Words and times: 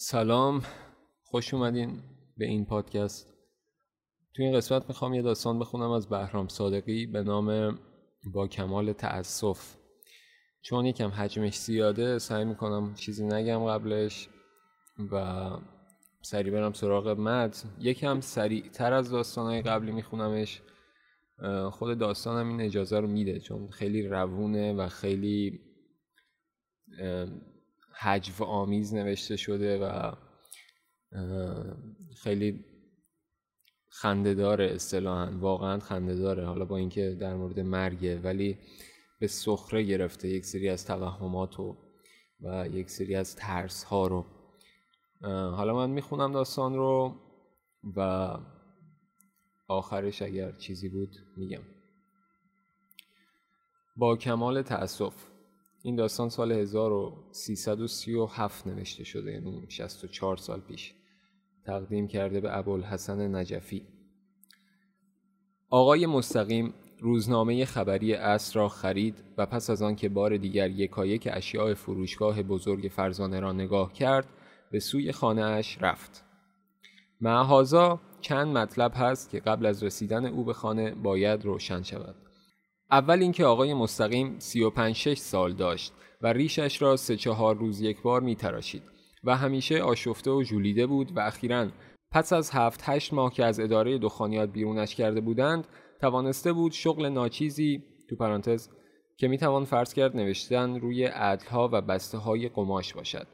سلام 0.00 0.62
خوش 1.22 1.54
اومدین 1.54 2.02
به 2.36 2.46
این 2.46 2.64
پادکست. 2.64 3.34
تو 4.34 4.42
این 4.42 4.56
قسمت 4.56 4.88
می‌خوام 4.88 5.14
یه 5.14 5.22
داستان 5.22 5.58
بخونم 5.58 5.90
از 5.90 6.08
بهرام 6.08 6.48
صادقی 6.48 7.06
به 7.06 7.22
نام 7.22 7.78
با 8.34 8.48
کمال 8.48 8.92
تأسف. 8.92 9.76
چون 10.62 10.86
یکم 10.86 11.08
حجمش 11.08 11.58
زیاده 11.58 12.18
سعی 12.18 12.44
می‌کنم 12.44 12.94
چیزی 12.94 13.26
نگم 13.26 13.64
قبلش 13.64 14.28
و 15.12 15.50
سریع 16.22 16.52
برم 16.52 16.72
سراغ 16.72 17.08
متن. 17.08 17.68
یکم 17.80 18.20
تر 18.72 18.92
از 18.92 19.10
داستانهای 19.10 19.62
قبلی 19.62 19.92
میخونمش. 19.92 20.62
خود 21.70 21.98
داستانم 21.98 22.48
این 22.48 22.60
اجازه 22.60 23.00
رو 23.00 23.06
میده 23.06 23.40
چون 23.40 23.70
خیلی 23.70 24.08
روونه 24.08 24.72
و 24.72 24.88
خیلی 24.88 25.60
حجو 28.02 28.44
آمیز 28.44 28.94
نوشته 28.94 29.36
شده 29.36 29.78
و 29.78 30.12
خیلی 32.16 32.64
خنده 33.88 34.34
داره 34.34 34.64
اصطلاحا 34.64 35.38
واقعا 35.38 35.78
خنده 35.78 36.14
داره 36.14 36.46
حالا 36.46 36.64
با 36.64 36.76
اینکه 36.76 37.16
در 37.20 37.34
مورد 37.34 37.60
مرگه 37.60 38.18
ولی 38.18 38.58
به 39.20 39.26
سخره 39.26 39.82
گرفته 39.82 40.28
یک 40.28 40.44
سری 40.44 40.68
از 40.68 40.86
توهمات 40.86 41.60
و 41.60 41.76
و 42.40 42.68
یک 42.68 42.90
سری 42.90 43.14
از 43.14 43.36
ترس 43.36 43.84
ها 43.84 44.06
رو 44.06 44.26
حالا 45.22 45.74
من 45.74 45.90
می‌خونم 45.90 46.32
داستان 46.32 46.74
رو 46.74 47.14
و 47.96 48.30
آخرش 49.68 50.22
اگر 50.22 50.52
چیزی 50.52 50.88
بود 50.88 51.16
میگم. 51.36 51.62
با 53.96 54.16
کمال 54.16 54.62
تأسف. 54.62 55.27
این 55.88 55.96
داستان 55.96 56.28
سال 56.28 56.52
1337 56.52 58.66
نوشته 58.66 59.04
شده 59.04 59.32
یعنی 59.32 59.66
64 59.68 60.36
سال 60.36 60.60
پیش. 60.60 60.94
تقدیم 61.66 62.08
کرده 62.08 62.40
به 62.40 62.58
ابوالحسن 62.58 63.36
نجفی. 63.36 63.86
آقای 65.70 66.06
مستقیم 66.06 66.74
روزنامه 67.00 67.64
خبری 67.64 68.14
اصر 68.14 68.60
را 68.60 68.68
خرید 68.68 69.24
و 69.38 69.46
پس 69.46 69.70
از 69.70 69.82
آن 69.82 69.96
که 69.96 70.08
بار 70.08 70.36
دیگر 70.36 70.70
یکایک 70.70 71.28
اشیاء 71.32 71.74
فروشگاه 71.74 72.42
بزرگ 72.42 72.90
فرزانه 72.92 73.40
را 73.40 73.52
نگاه 73.52 73.92
کرد 73.92 74.28
به 74.70 74.80
سوی 74.80 75.12
خانه 75.12 75.42
اش 75.42 75.78
رفت. 75.80 76.24
معهازا 77.20 78.00
چند 78.20 78.58
مطلب 78.58 78.92
هست 78.94 79.30
که 79.30 79.40
قبل 79.40 79.66
از 79.66 79.82
رسیدن 79.82 80.26
او 80.26 80.44
به 80.44 80.52
خانه 80.52 80.94
باید 80.94 81.44
روشن 81.44 81.82
شود. 81.82 82.27
اول 82.90 83.22
اینکه 83.22 83.44
آقای 83.44 83.74
مستقیم 83.74 84.38
35 84.38 84.96
6 84.96 85.18
سال 85.18 85.52
داشت 85.52 85.92
و 86.22 86.26
ریشش 86.26 86.82
را 86.82 86.96
سه 86.96 87.16
چهار 87.16 87.56
روز 87.56 87.80
یک 87.80 88.02
بار 88.02 88.20
می 88.20 88.36
تراشید 88.36 88.82
و 89.24 89.36
همیشه 89.36 89.82
آشفته 89.82 90.30
و 90.30 90.42
جولیده 90.42 90.86
بود 90.86 91.16
و 91.16 91.20
اخیرا 91.20 91.68
پس 92.10 92.32
از 92.32 92.50
هفت 92.50 92.80
هشت 92.84 93.12
ماه 93.12 93.32
که 93.32 93.44
از 93.44 93.60
اداره 93.60 93.98
دخانیات 93.98 94.50
بیرونش 94.50 94.94
کرده 94.94 95.20
بودند 95.20 95.66
توانسته 96.00 96.52
بود 96.52 96.72
شغل 96.72 97.08
ناچیزی 97.08 97.82
تو 98.10 98.16
پرانتز 98.16 98.68
که 99.16 99.28
می‌توان 99.28 99.64
فرض 99.64 99.92
کرد 99.92 100.16
نوشتن 100.16 100.80
روی 100.80 101.04
عدلها 101.04 101.68
و 101.72 101.80
بسته 101.80 102.18
های 102.18 102.48
قماش 102.48 102.94
باشد 102.94 103.26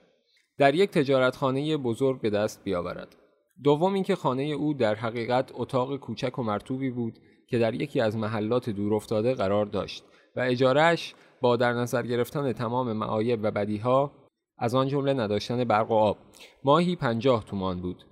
در 0.58 0.74
یک 0.74 0.90
تجارتخانه 0.90 1.76
بزرگ 1.76 2.20
به 2.20 2.30
دست 2.30 2.64
بیاورد. 2.64 3.16
دوم 3.64 3.94
اینکه 3.94 4.16
خانه 4.16 4.42
او 4.42 4.74
در 4.74 4.94
حقیقت 4.94 5.50
اتاق 5.54 5.96
کوچک 5.96 6.38
و 6.38 6.42
مرتوبی 6.42 6.90
بود 6.90 7.18
که 7.46 7.58
در 7.58 7.74
یکی 7.74 8.00
از 8.00 8.16
محلات 8.16 8.70
دورافتاده 8.70 9.34
قرار 9.34 9.66
داشت 9.66 10.04
و 10.36 10.40
اجارهش 10.40 11.14
با 11.40 11.56
در 11.56 11.72
نظر 11.72 12.02
گرفتن 12.02 12.52
تمام 12.52 12.92
معایب 12.92 13.40
و 13.42 13.50
بدیها 13.50 14.12
از 14.58 14.74
آن 14.74 14.88
جمله 14.88 15.12
نداشتن 15.12 15.64
برق 15.64 15.90
و 15.90 15.94
آب. 15.94 16.18
ماهی 16.64 16.96
پنجاه 16.96 17.44
تومان 17.44 17.80
بود. 17.80 18.04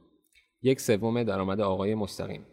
یک 0.62 0.80
سوم 0.80 1.22
درآمد 1.22 1.60
آقای 1.60 1.94
مستقیم. 1.94 2.46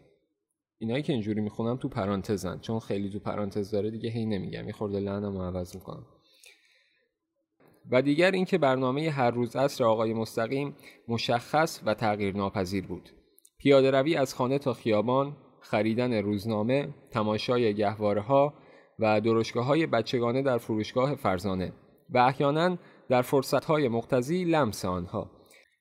اینایی 0.78 1.02
که 1.02 1.12
اینجوری 1.12 1.40
می‌خونم 1.40 1.76
تو 1.76 1.88
پرانتزن 1.88 2.58
چون 2.58 2.78
خیلی 2.78 3.10
تو 3.10 3.18
پرانتز 3.18 3.70
داره 3.70 3.90
دیگه 3.90 4.10
هی 4.10 4.26
نمیگم. 4.26 4.66
یه 4.66 4.72
خورده 4.72 5.00
لعنم 5.00 5.38
عوض 5.38 5.74
می‌کنم. 5.74 6.06
و 7.90 8.02
دیگر 8.02 8.30
اینکه 8.30 8.58
برنامه 8.58 9.10
هر 9.10 9.30
روز 9.30 9.56
عصر 9.56 9.84
آقای 9.84 10.12
مستقیم 10.12 10.76
مشخص 11.08 11.80
و 11.86 11.94
تغییر 11.94 12.36
ناپذیر 12.36 12.86
بود. 12.86 13.10
پیاده 13.58 13.90
روی 13.90 14.16
از 14.16 14.34
خانه 14.34 14.58
تا 14.58 14.72
خیابان 14.72 15.36
خریدن 15.60 16.12
روزنامه 16.12 16.88
تماشای 17.10 17.74
گهواره 17.74 18.20
و 18.98 19.20
درشگاه 19.20 19.64
های 19.64 19.86
بچگانه 19.86 20.42
در 20.42 20.58
فروشگاه 20.58 21.14
فرزانه 21.14 21.72
و 22.10 22.18
احیانا 22.18 22.78
در 23.08 23.22
فرصت 23.22 23.64
های 23.64 23.88
مقتضی 23.88 24.44
لمس 24.44 24.84
آنها. 24.84 25.30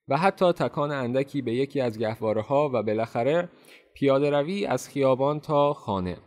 و 0.07 0.18
حتی 0.18 0.51
تکان 0.51 0.91
اندکی 0.91 1.41
به 1.41 1.53
یکی 1.53 1.81
از 1.81 2.00
گهواره 2.00 2.41
ها 2.41 2.69
و 2.73 2.84
بالاخره 2.84 3.50
پیاده 3.94 4.29
روی 4.29 4.66
از 4.66 4.89
خیابان 4.89 5.39
تا 5.39 5.73
خانه. 5.73 6.18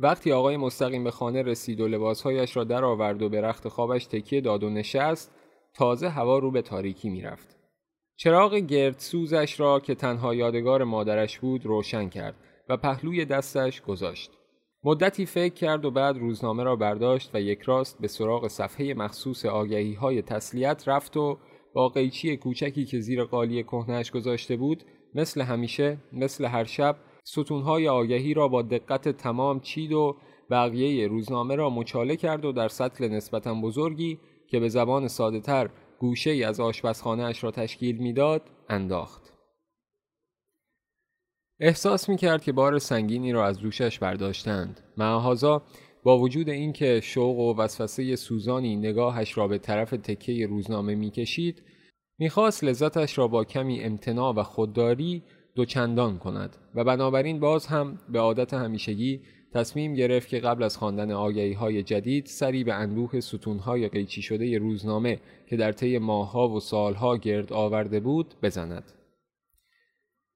وقتی 0.00 0.32
آقای 0.32 0.56
مستقیم 0.56 1.04
به 1.04 1.10
خانه 1.10 1.42
رسید 1.42 1.80
و 1.80 1.88
لباسهایش 1.88 2.56
را 2.56 2.64
در 2.64 2.84
آورد 2.84 3.22
و 3.22 3.28
به 3.28 3.40
رخت 3.40 3.68
خوابش 3.68 4.06
تکیه 4.06 4.40
داد 4.40 4.64
و 4.64 4.70
نشست 4.70 5.34
تازه 5.74 6.08
هوا 6.08 6.38
رو 6.38 6.50
به 6.50 6.62
تاریکی 6.62 7.10
می‌رفت. 7.10 7.55
چراغ 8.16 8.54
گردسوزش 8.54 9.60
را 9.60 9.80
که 9.80 9.94
تنها 9.94 10.34
یادگار 10.34 10.84
مادرش 10.84 11.38
بود 11.38 11.66
روشن 11.66 12.08
کرد 12.08 12.34
و 12.68 12.76
پهلوی 12.76 13.24
دستش 13.24 13.82
گذاشت. 13.82 14.30
مدتی 14.84 15.26
فکر 15.26 15.54
کرد 15.54 15.84
و 15.84 15.90
بعد 15.90 16.18
روزنامه 16.18 16.64
را 16.64 16.76
برداشت 16.76 17.30
و 17.34 17.40
یک 17.40 17.62
راست 17.62 18.00
به 18.00 18.08
سراغ 18.08 18.48
صفحه 18.48 18.94
مخصوص 18.94 19.46
آگهی 19.46 19.94
های 19.94 20.22
تسلیت 20.22 20.88
رفت 20.88 21.16
و 21.16 21.38
با 21.74 21.88
قیچی 21.88 22.36
کوچکی 22.36 22.84
که 22.84 23.00
زیر 23.00 23.24
قالی 23.24 23.62
کهنهش 23.62 24.10
گذاشته 24.10 24.56
بود 24.56 24.84
مثل 25.14 25.40
همیشه 25.40 25.98
مثل 26.12 26.44
هر 26.44 26.64
شب 26.64 26.96
ستونهای 27.24 27.88
آگهی 27.88 28.34
را 28.34 28.48
با 28.48 28.62
دقت 28.62 29.08
تمام 29.08 29.60
چید 29.60 29.92
و 29.92 30.16
بقیه 30.50 31.08
روزنامه 31.08 31.56
را 31.56 31.70
مچاله 31.70 32.16
کرد 32.16 32.44
و 32.44 32.52
در 32.52 32.68
سطل 32.68 33.08
نسبتا 33.08 33.54
بزرگی 33.54 34.18
که 34.48 34.60
به 34.60 34.68
زبان 34.68 35.08
ساده 35.08 35.40
تر 35.40 35.70
گوشه 35.98 36.30
ای 36.30 36.44
از 36.44 36.60
آشپزخانه 36.60 37.22
اش 37.22 37.44
را 37.44 37.50
تشکیل 37.50 37.96
می‌داد 37.96 38.42
انداخت. 38.68 39.32
احساس 41.60 42.08
می 42.08 42.16
کرد 42.16 42.42
که 42.42 42.52
بار 42.52 42.78
سنگینی 42.78 43.32
را 43.32 43.46
از 43.46 43.58
دوشش 43.58 43.98
برداشتند. 43.98 44.80
معهازا 44.96 45.62
با 46.02 46.18
وجود 46.18 46.48
اینکه 46.48 47.00
شوق 47.02 47.38
و 47.38 47.54
وسوسه 47.56 48.16
سوزانی 48.16 48.76
نگاهش 48.76 49.38
را 49.38 49.48
به 49.48 49.58
طرف 49.58 49.90
تکه 49.90 50.46
روزنامه 50.46 50.94
می‌کشید 50.94 51.62
می‌خواست 52.18 52.64
لذتش 52.64 53.18
را 53.18 53.28
با 53.28 53.44
کمی 53.44 53.80
امتناع 53.80 54.34
و 54.34 54.42
خودداری 54.42 55.22
دوچندان 55.54 56.18
کند 56.18 56.56
و 56.74 56.84
بنابراین 56.84 57.40
باز 57.40 57.66
هم 57.66 57.98
به 58.08 58.18
عادت 58.18 58.54
همیشگی 58.54 59.22
تصمیم 59.56 59.94
گرفت 59.94 60.28
که 60.28 60.38
قبل 60.38 60.62
از 60.62 60.76
خواندن 60.76 61.10
آگهی 61.10 61.52
های 61.52 61.82
جدید 61.82 62.26
سری 62.26 62.64
به 62.64 62.74
انبوه 62.74 63.20
ستونهای 63.20 63.88
قیچی 63.88 64.22
شده 64.22 64.58
روزنامه 64.58 65.20
که 65.46 65.56
در 65.56 65.72
طی 65.72 65.98
ماهها 65.98 66.48
و 66.48 66.60
سالها 66.60 67.16
گرد 67.16 67.52
آورده 67.52 68.00
بود 68.00 68.34
بزند. 68.42 68.92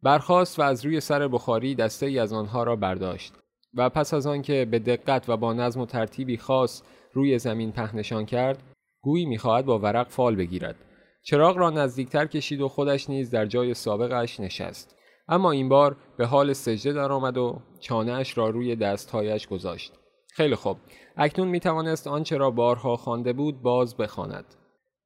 برخاست 0.02 0.58
و 0.58 0.62
از 0.62 0.84
روی 0.84 1.00
سر 1.00 1.28
بخاری 1.28 1.74
دسته 1.74 2.06
ای 2.06 2.18
از 2.18 2.32
آنها 2.32 2.62
را 2.62 2.76
برداشت 2.76 3.32
و 3.74 3.88
پس 3.88 4.14
از 4.14 4.26
آنکه 4.26 4.64
به 4.70 4.78
دقت 4.78 5.28
و 5.28 5.36
با 5.36 5.52
نظم 5.52 5.80
و 5.80 5.86
ترتیبی 5.86 6.36
خاص 6.36 6.82
روی 7.12 7.38
زمین 7.38 7.72
پهنشان 7.72 8.26
کرد 8.26 8.62
گویی 9.00 9.26
می‌خواهد 9.26 9.64
با 9.64 9.78
ورق 9.78 10.08
فال 10.08 10.36
بگیرد 10.36 10.76
چراغ 11.22 11.58
را 11.58 11.70
نزدیکتر 11.70 12.26
کشید 12.26 12.60
و 12.60 12.68
خودش 12.68 13.10
نیز 13.10 13.30
در 13.30 13.46
جای 13.46 13.74
سابقش 13.74 14.40
نشست 14.40 14.96
اما 15.30 15.50
این 15.50 15.68
بار 15.68 15.96
به 16.16 16.26
حال 16.26 16.52
سجده 16.52 16.92
درآمد 16.92 17.38
و 17.38 17.58
چانهاش 17.80 18.38
را 18.38 18.48
روی 18.48 18.76
دستهایش 18.76 19.48
گذاشت. 19.48 19.92
خیلی 20.32 20.54
خوب. 20.54 20.76
اکنون 21.16 21.48
می 21.48 21.60
توانست 21.60 22.06
آنچه 22.06 22.36
را 22.36 22.50
بارها 22.50 22.96
خوانده 22.96 23.32
بود 23.32 23.62
باز 23.62 23.96
بخواند. 23.96 24.44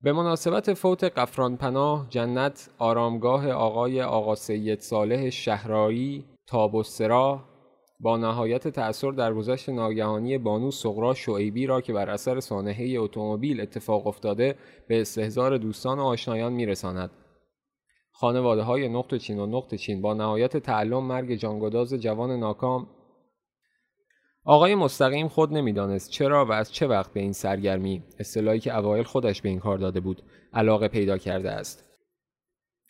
به 0.03 0.13
مناسبت 0.13 0.75
فوت 0.75 1.05
قفران 1.05 1.57
پناه 1.57 2.07
جنت 2.11 2.71
آرامگاه 2.79 3.51
آقای 3.51 4.03
آقا 4.03 4.35
سید 4.35 4.81
صالح 4.81 5.31
شهرایی 5.31 6.25
تاب 6.47 6.75
و 6.75 6.83
با 8.01 8.17
نهایت 8.17 8.69
تأثیر 8.69 9.11
در 9.11 9.35
گذشت 9.35 9.69
ناگهانی 9.69 10.39
بانو 10.39 10.71
سغرا 10.71 11.15
شعیبی 11.15 11.67
را 11.67 11.81
که 11.81 11.93
بر 11.93 12.11
اثر 12.11 12.41
سانحه 12.41 12.99
اتومبیل 12.99 13.61
اتفاق 13.61 14.07
افتاده 14.07 14.55
به 14.89 15.01
استهزار 15.01 15.59
دوستان 15.59 15.99
و 15.99 16.03
آشنایان 16.03 16.53
میرساند. 16.53 17.11
خانواده 18.17 18.63
های 18.63 18.89
نقط 18.89 19.15
چین 19.15 19.39
و 19.39 19.47
نقط 19.47 19.75
چین. 19.75 20.03
با 20.03 20.15
نهایت 20.15 20.57
تعلم 20.57 21.05
مرگ 21.05 21.35
جانگداز 21.35 21.95
جوان 21.95 22.31
ناکام. 22.31 22.87
آقای 24.45 24.75
مستقیم 24.75 25.29
خود 25.29 25.53
نمی‌دانست 25.53 26.11
چرا 26.11 26.47
و 26.47 26.53
از 26.53 26.73
چه 26.73 26.87
وقت 26.87 27.13
به 27.13 27.21
این 27.21 27.33
سرگرمی. 27.33 28.03
اصطلاحی 28.19 28.61
که 28.61 28.77
اوایل 28.77 29.05
خودش 29.05 29.43
به 29.43 29.49
این 29.49 29.59
کار 29.59 29.79
داده 29.79 30.01
بود 30.01 30.23
علاقه 30.53 30.89
پیدا 30.89 31.19
کرده 31.19 31.51
است. 31.51 31.85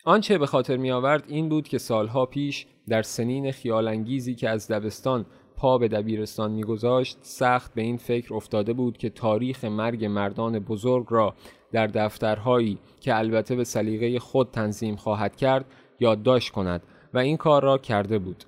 آنچه 0.05 0.38
به 0.38 0.47
خاطر 0.47 0.76
می 0.76 0.91
آورد 0.91 1.25
این 1.29 1.49
بود 1.49 1.69
که 1.69 1.79
سالها 1.79 2.27
پیش 2.27 2.67
در 2.88 3.03
سنین 3.03 3.53
خیالانگیزی 3.53 4.35
که 4.35 4.49
از 4.49 4.69
دبستان 4.69 5.27
پا 5.56 5.79
به 5.79 5.88
دبیرستان 5.88 6.53
میگذاشت 6.53 7.19
سخت 7.23 7.75
به 7.75 7.82
این 7.82 7.97
فکر 7.97 8.35
افتاده 8.35 8.73
بود 8.73 8.99
که 8.99 9.11
تاریخ 9.11 9.65
مرگ 9.65 10.05
مردان 10.05 10.59
بزرگ 10.59 11.06
را 11.11 11.35
در 11.75 11.87
دفترهایی 11.87 12.79
که 13.00 13.17
البته 13.17 13.56
به 13.56 13.65
سلیقه 13.65 14.19
خود 14.19 14.50
تنظیم 14.50 14.97
خواهد 14.97 15.37
کرد 15.37 15.65
یادداشت 16.00 16.53
کند 16.53 16.82
و 17.15 17.19
این 17.19 17.37
کار 17.37 17.62
را 17.62 17.79
کرده 17.79 18.19
بود. 18.19 18.44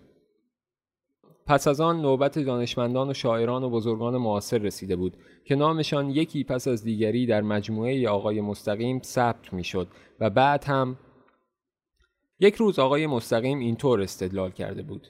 پس 1.46 1.68
از 1.68 1.80
آن 1.80 2.00
نوبت 2.00 2.38
دانشمندان 2.38 3.10
و 3.10 3.14
شاعران 3.14 3.64
و 3.64 3.70
بزرگان 3.70 4.16
معاصر 4.16 4.58
رسیده 4.58 4.96
بود 4.96 5.16
که 5.44 5.54
نامشان 5.54 6.10
یکی 6.10 6.44
پس 6.44 6.68
از 6.68 6.84
دیگری 6.84 7.26
در 7.26 7.40
مجموعه 7.40 8.08
آقای 8.08 8.40
مستقیم 8.40 9.00
ثبت 9.04 9.52
می‌شد 9.52 9.88
و 10.20 10.30
بعد 10.30 10.64
هم 10.64 10.96
یک 12.40 12.54
روز 12.54 12.78
آقای 12.78 13.06
مستقیم 13.06 13.58
اینطور 13.58 14.02
استدلال 14.02 14.50
کرده 14.50 14.82
بود. 14.82 15.06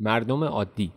مردم 0.00 0.44
عادی 0.44 0.92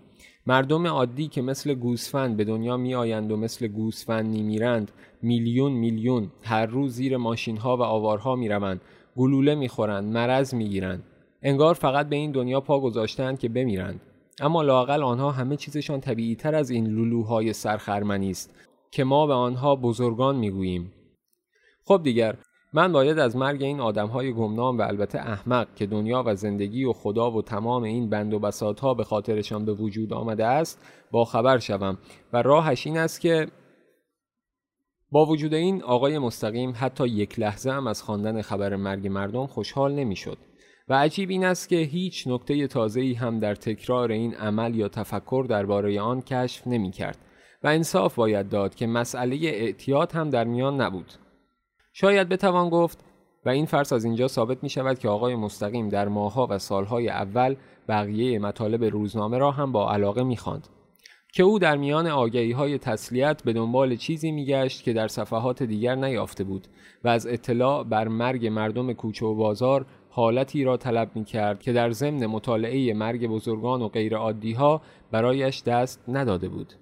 مردم 0.45 0.87
عادی 0.87 1.27
که 1.27 1.41
مثل 1.41 1.73
گوسفند 1.73 2.37
به 2.37 2.43
دنیا 2.43 2.77
می 2.77 2.95
آیند 2.95 3.31
و 3.31 3.37
مثل 3.37 3.67
گوسفند 3.67 4.25
میرند 4.25 4.91
میلیون 5.21 5.71
میلیون 5.71 6.31
هر 6.43 6.65
روز 6.65 6.93
زیر 6.93 7.17
ماشین 7.17 7.57
ها 7.57 7.77
و 7.77 7.81
آوارها 7.81 8.35
می 8.35 8.49
روند 8.49 8.81
گلوله 9.17 9.55
می 9.55 9.67
خورند 9.67 10.13
مرض 10.13 10.53
می 10.53 10.69
گیرند 10.69 11.03
انگار 11.41 11.73
فقط 11.73 12.09
به 12.09 12.15
این 12.15 12.31
دنیا 12.31 12.61
پا 12.61 12.79
گذاشتند 12.79 13.39
که 13.39 13.49
بمیرند. 13.49 14.01
اما 14.39 14.61
لاقل 14.61 15.03
آنها 15.03 15.31
همه 15.31 15.57
چیزشان 15.57 15.99
طبیعی 15.99 16.35
تر 16.35 16.55
از 16.55 16.69
این 16.69 16.87
لولوهای 16.87 17.53
سرخرمنی 17.53 18.31
است 18.31 18.53
که 18.91 19.03
ما 19.03 19.27
به 19.27 19.33
آنها 19.33 19.75
بزرگان 19.75 20.35
می‌گوییم. 20.35 20.93
خب 21.83 22.01
دیگر 22.03 22.35
من 22.73 22.91
باید 22.91 23.19
از 23.19 23.35
مرگ 23.35 23.63
این 23.63 23.79
آدمهای 23.79 24.33
گمنام 24.33 24.77
و 24.77 24.81
البته 24.81 25.19
احمق 25.19 25.67
که 25.75 25.85
دنیا 25.85 26.23
و 26.25 26.35
زندگی 26.35 26.85
و 26.85 26.93
خدا 26.93 27.31
و 27.31 27.41
تمام 27.41 27.83
این 27.83 28.09
بند 28.09 28.33
و 28.33 28.39
بساط 28.39 28.97
به 28.97 29.03
خاطرشان 29.03 29.65
به 29.65 29.73
وجود 29.73 30.13
آمده 30.13 30.45
است 30.45 30.85
با 31.11 31.25
خبر 31.25 31.59
شوم. 31.59 31.97
و 32.33 32.41
راهش 32.41 32.87
این 32.87 32.97
است 32.97 33.21
که 33.21 33.47
با 35.11 35.25
وجود 35.25 35.53
این 35.53 35.83
آقای 35.83 36.19
مستقیم 36.19 36.73
حتی 36.75 37.07
یک 37.07 37.39
لحظه 37.39 37.71
هم 37.71 37.87
از 37.87 38.03
خواندن 38.03 38.41
خبر 38.41 38.75
مرگ 38.75 39.07
مردم 39.07 39.45
خوشحال 39.45 39.93
نمی‌شد. 39.93 40.37
و 40.87 40.93
عجیب 40.93 41.29
این 41.29 41.45
است 41.45 41.69
که 41.69 41.75
هیچ 41.75 42.27
نکته 42.27 42.67
تازه‌ای 42.67 43.13
هم 43.13 43.39
در 43.39 43.55
تکرار 43.55 44.11
این 44.11 44.35
عمل 44.35 44.75
یا 44.75 44.87
تفکر 44.87 45.45
درباره 45.49 46.01
آن 46.01 46.21
کشف 46.21 46.67
نمی 46.67 46.91
کرد 46.91 47.17
و 47.63 47.67
انصاف 47.67 48.15
باید 48.15 48.49
داد 48.49 48.75
که 48.75 48.87
مسئله 48.87 49.35
اعتیاد 49.35 50.11
هم 50.11 50.29
در 50.29 50.43
میان 50.43 50.81
نبود. 50.81 51.13
شاید 51.93 52.29
بتوان 52.29 52.69
گفت 52.69 53.03
و 53.45 53.49
این 53.49 53.65
فرض 53.65 53.93
از 53.93 54.05
اینجا 54.05 54.27
ثابت 54.27 54.63
می 54.63 54.69
شود 54.69 54.99
که 54.99 55.09
آقای 55.09 55.35
مستقیم 55.35 55.89
در 55.89 56.07
ماهها 56.07 56.47
و 56.49 56.59
سالهای 56.59 57.09
اول 57.09 57.55
بقیه 57.87 58.39
مطالب 58.39 58.83
روزنامه 58.83 59.37
را 59.37 59.51
هم 59.51 59.71
با 59.71 59.91
علاقه 59.91 60.23
می 60.23 60.37
خاند. 60.37 60.67
که 61.33 61.43
او 61.43 61.59
در 61.59 61.77
میان 61.77 62.07
آگهی 62.07 62.51
های 62.51 62.77
تسلیت 62.77 63.43
به 63.43 63.53
دنبال 63.53 63.95
چیزی 63.95 64.31
میگشت 64.31 64.83
که 64.83 64.93
در 64.93 65.07
صفحات 65.07 65.63
دیگر 65.63 65.95
نیافته 65.95 66.43
بود 66.43 66.67
و 67.03 67.07
از 67.07 67.27
اطلاع 67.27 67.83
بر 67.83 68.07
مرگ 68.07 68.47
مردم 68.47 68.93
کوچه 68.93 69.25
و 69.25 69.35
بازار 69.35 69.85
حالتی 70.09 70.63
را 70.63 70.77
طلب 70.77 71.11
می 71.15 71.25
کرد 71.25 71.61
که 71.61 71.73
در 71.73 71.91
ضمن 71.91 72.25
مطالعه 72.25 72.93
مرگ 72.93 73.27
بزرگان 73.27 73.81
و 73.81 73.87
غیر 73.87 74.15
عادی 74.15 74.53
ها 74.53 74.81
برایش 75.11 75.63
دست 75.63 76.03
نداده 76.07 76.49
بود. 76.49 76.73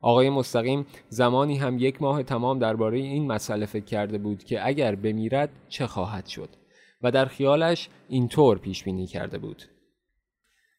آقای 0.00 0.30
مستقیم 0.30 0.86
زمانی 1.08 1.56
هم 1.56 1.78
یک 1.78 2.02
ماه 2.02 2.22
تمام 2.22 2.58
درباره 2.58 2.98
این 2.98 3.26
مسئله 3.26 3.66
فکر 3.66 3.84
کرده 3.84 4.18
بود 4.18 4.44
که 4.44 4.66
اگر 4.66 4.94
بمیرد 4.94 5.50
چه 5.68 5.86
خواهد 5.86 6.26
شد 6.26 6.48
و 7.02 7.10
در 7.10 7.24
خیالش 7.24 7.88
اینطور 8.08 8.58
پیش 8.58 8.84
بینی 8.84 9.06
کرده 9.06 9.38
بود. 9.38 9.62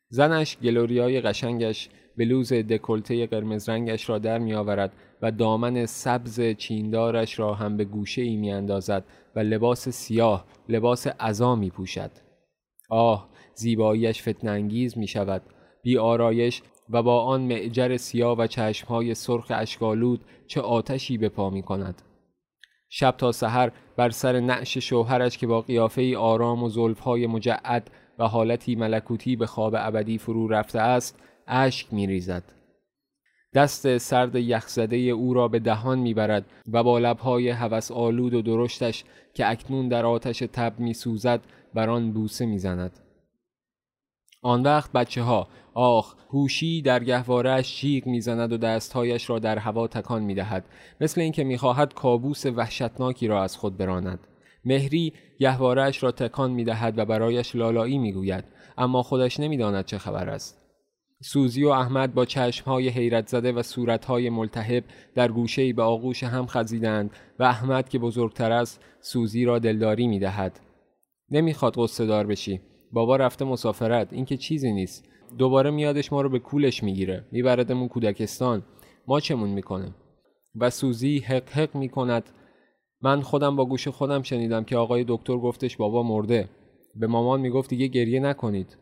زنش 0.10 0.58
گلوریای 0.58 1.22
قشنگش 1.22 1.90
بلوز 2.18 2.54
دکلته 2.54 3.26
قرمز 3.26 3.70
رنگش 3.70 4.10
را 4.10 4.18
در 4.18 4.40
می 4.40 4.54
آورد 4.54 4.94
و 5.22 5.32
دامن 5.32 5.86
سبز 5.86 6.42
چیندارش 6.42 7.40
را 7.40 7.54
هم 7.54 7.78
به 7.78 7.86
گوشه 7.86 8.22
ای 8.22 8.36
می 8.36 8.52
اندازد 8.52 9.04
و 9.36 9.40
لباس 9.40 9.90
سیاه 9.90 10.46
لباس 10.70 11.08
عزا 11.08 11.56
می 11.56 11.70
پوشد. 11.70 12.12
آه 12.90 13.30
زیباییش 13.54 14.22
فتنانگیز 14.22 14.98
می 14.98 15.08
شود 15.08 15.42
بی 15.84 15.98
آرایش 15.98 16.62
و 16.90 17.04
با 17.04 17.24
آن 17.24 17.42
معجر 17.42 17.98
سیاه 17.98 18.38
و 18.38 18.48
چشمهای 18.48 19.14
سرخ 19.14 19.52
اشکالود 19.56 20.22
چه 20.48 20.62
آتشی 20.62 21.18
به 21.18 21.30
پا 21.30 21.50
می 21.50 21.64
کند. 21.64 22.02
شب 22.90 23.16
تا 23.18 23.32
سحر 23.32 23.72
بر 23.98 24.10
سر 24.10 24.40
نعش 24.40 24.78
شوهرش 24.78 25.38
که 25.38 25.48
با 25.48 25.62
قیافه 25.62 26.18
آرام 26.18 26.64
و 26.64 26.70
زلفهای 26.70 27.28
مجعد 27.28 27.92
و 28.20 28.28
حالتی 28.28 28.76
ملکوتی 28.76 29.36
به 29.36 29.46
خواب 29.46 29.74
ابدی 29.78 30.18
فرو 30.18 30.48
رفته 30.48 30.80
است 30.80 31.20
اشک 31.48 31.94
می 31.94 32.08
ریزد. 32.08 32.44
دست 33.54 33.98
سرد 33.98 34.36
یخزده 34.36 34.96
او 34.96 35.34
را 35.34 35.48
به 35.48 35.60
دهان 35.60 36.00
می‌برد 36.00 36.46
و 36.74 36.84
با 36.84 37.00
لبهای 37.00 37.50
هوس 37.50 37.92
آلود 37.92 38.34
و 38.34 38.42
درشتش 38.42 39.04
که 39.34 39.50
اکنون 39.50 39.88
در 39.88 40.06
آتش 40.06 40.40
تب 40.54 40.80
می 40.80 40.94
سوزد 40.94 41.42
بر 41.74 41.90
آن 41.90 42.12
بوسه 42.12 42.46
می‌زند. 42.46 43.00
آن 44.42 44.64
وقت 44.64 44.92
بچه 44.92 45.22
ها 45.22 45.48
آخ 45.74 46.16
هوشی 46.30 46.82
در 46.82 47.04
گهوارش 47.04 47.82
جیغ 47.82 48.08
می‌زند 48.08 48.54
و 48.54 48.58
دستهایش 48.58 49.30
را 49.30 49.40
در 49.40 49.58
هوا 49.58 49.88
تکان 49.88 50.24
می‌دهد. 50.24 50.66
مثل 51.02 51.22
اینکه 51.22 51.44
می‌خواهد 51.44 51.94
کابوس 51.94 52.46
وحشتناکی 52.46 53.28
را 53.28 53.44
از 53.44 53.58
خود 53.58 53.78
براند. 53.78 54.20
مهری 54.66 55.14
گهوارش 55.40 56.04
را 56.04 56.12
تکان 56.12 56.52
می‌دهد 56.52 56.98
و 56.98 57.06
برایش 57.06 57.56
لالایی 57.56 57.98
می‌گوید. 57.98 58.44
اما 58.78 59.04
خودش 59.04 59.40
نمی‌داند 59.40 59.86
چه 59.86 59.98
خبر 59.98 60.30
است. 60.30 60.58
سوزی 61.22 61.64
و 61.64 61.70
احمد 61.70 62.14
با 62.14 62.26
چشمهای 62.26 62.90
حیرت 62.90 63.28
زده 63.28 63.52
و 63.52 63.62
صورتهای 63.62 64.30
ملتهب 64.30 64.84
در 65.16 65.32
گوشه 65.32 65.74
به 65.74 65.84
آغوش 65.84 66.24
هم 66.24 66.48
خزیدند 66.48 67.12
و 67.40 67.44
احمد 67.44 67.90
که 67.90 68.00
بزرگتر 68.00 68.52
است 68.52 68.82
سوزی 69.02 69.46
را 69.46 69.60
دلداری 69.60 70.08
می‌دهد. 70.08 70.60
نمی‌خواد 71.32 71.74
قصه 71.78 72.06
دار 72.06 72.28
بشی. 72.28 72.62
بابا 72.92 73.16
رفته 73.16 73.46
مسافرت. 73.46 74.14
این 74.14 74.26
که 74.26 74.38
چیزی 74.38 74.72
نیست. 74.72 75.06
دوباره 75.38 75.72
میادش 75.72 76.14
ما 76.14 76.22
رو 76.22 76.30
به 76.30 76.40
کولش 76.40 76.84
می‌گیره. 76.84 77.26
میبردمون 77.32 77.88
کودکستان. 77.88 78.64
ما 79.08 79.20
چمون 79.20 79.50
می‌کنه؟ 79.50 79.96
و 80.56 80.70
سوزی 80.70 81.20
حق 81.20 81.50
حق 81.50 81.76
می‌کند. 81.76 82.30
من 83.02 83.22
خودم 83.22 83.56
با 83.56 83.66
گوش 83.66 83.88
خودم 83.88 84.22
شنیدم 84.22 84.64
که 84.64 84.78
آقای 84.78 85.06
دکتر 85.08 85.38
گفتش 85.38 85.78
بابا 85.78 86.04
مرده. 86.04 86.50
به 86.96 87.08
مامان 87.08 87.42
می‌گفت 87.42 87.70
دیگه 87.70 87.88
گریه 87.88 88.20
نکنید. 88.20 88.78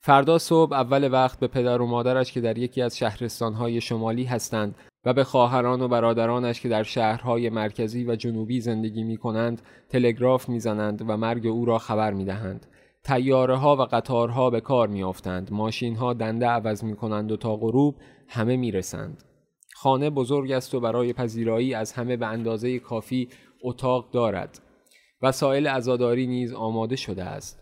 فردا 0.00 0.38
صبح 0.38 0.72
اول 0.72 1.12
وقت 1.12 1.40
به 1.40 1.46
پدر 1.46 1.82
و 1.82 1.86
مادرش 1.86 2.32
که 2.32 2.40
در 2.40 2.58
یکی 2.58 2.82
از 2.82 2.98
شهرستانهای 2.98 3.80
شمالی 3.80 4.24
هستند 4.24 4.74
و 5.04 5.12
به 5.12 5.24
خواهران 5.24 5.82
و 5.82 5.88
برادرانش 5.88 6.60
که 6.60 6.68
در 6.68 6.82
شهرهای 6.82 7.50
مرکزی 7.50 8.04
و 8.04 8.16
جنوبی 8.16 8.60
زندگی 8.60 9.02
می 9.02 9.16
کنند 9.16 9.62
تلگراف 9.88 10.48
می‌زنند 10.48 11.04
و 11.08 11.16
مرگ 11.16 11.46
او 11.46 11.64
را 11.64 11.78
خبر 11.78 12.12
می 12.12 12.24
دهند. 12.24 12.66
تیاره 13.04 13.56
ها 13.56 13.76
و 13.76 13.80
قطارها 13.80 14.50
به 14.50 14.60
کار 14.60 14.88
می 14.88 15.02
افتند. 15.02 15.52
ماشین 15.52 15.96
ها 15.96 16.12
دنده 16.12 16.46
عوض 16.46 16.84
می 16.84 16.96
کنند 16.96 17.32
و 17.32 17.36
تا 17.36 17.56
غروب 17.56 17.96
همه 18.28 18.56
می 18.56 18.70
رسند. 18.70 19.24
خانه 19.74 20.10
بزرگ 20.10 20.52
است 20.52 20.74
و 20.74 20.80
برای 20.80 21.12
پذیرایی 21.12 21.74
از 21.74 21.92
همه 21.92 22.16
به 22.16 22.26
اندازه 22.26 22.78
کافی 22.78 23.28
اتاق 23.62 24.10
دارد. 24.10 24.60
وسایل 25.22 25.66
ازاداری 25.66 26.26
نیز 26.26 26.52
آماده 26.52 26.96
شده 26.96 27.24
است. 27.24 27.60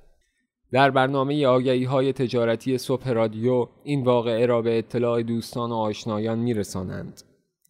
در 0.72 0.90
برنامه 0.90 1.46
آگهی 1.46 1.84
های 1.84 2.12
تجارتی 2.12 2.78
صبح 2.78 3.10
رادیو 3.10 3.68
این 3.84 4.04
واقعه 4.04 4.46
را 4.46 4.62
به 4.62 4.78
اطلاع 4.78 5.22
دوستان 5.22 5.70
و 5.70 5.74
آشنایان 5.74 6.38
میرسانند. 6.38 7.22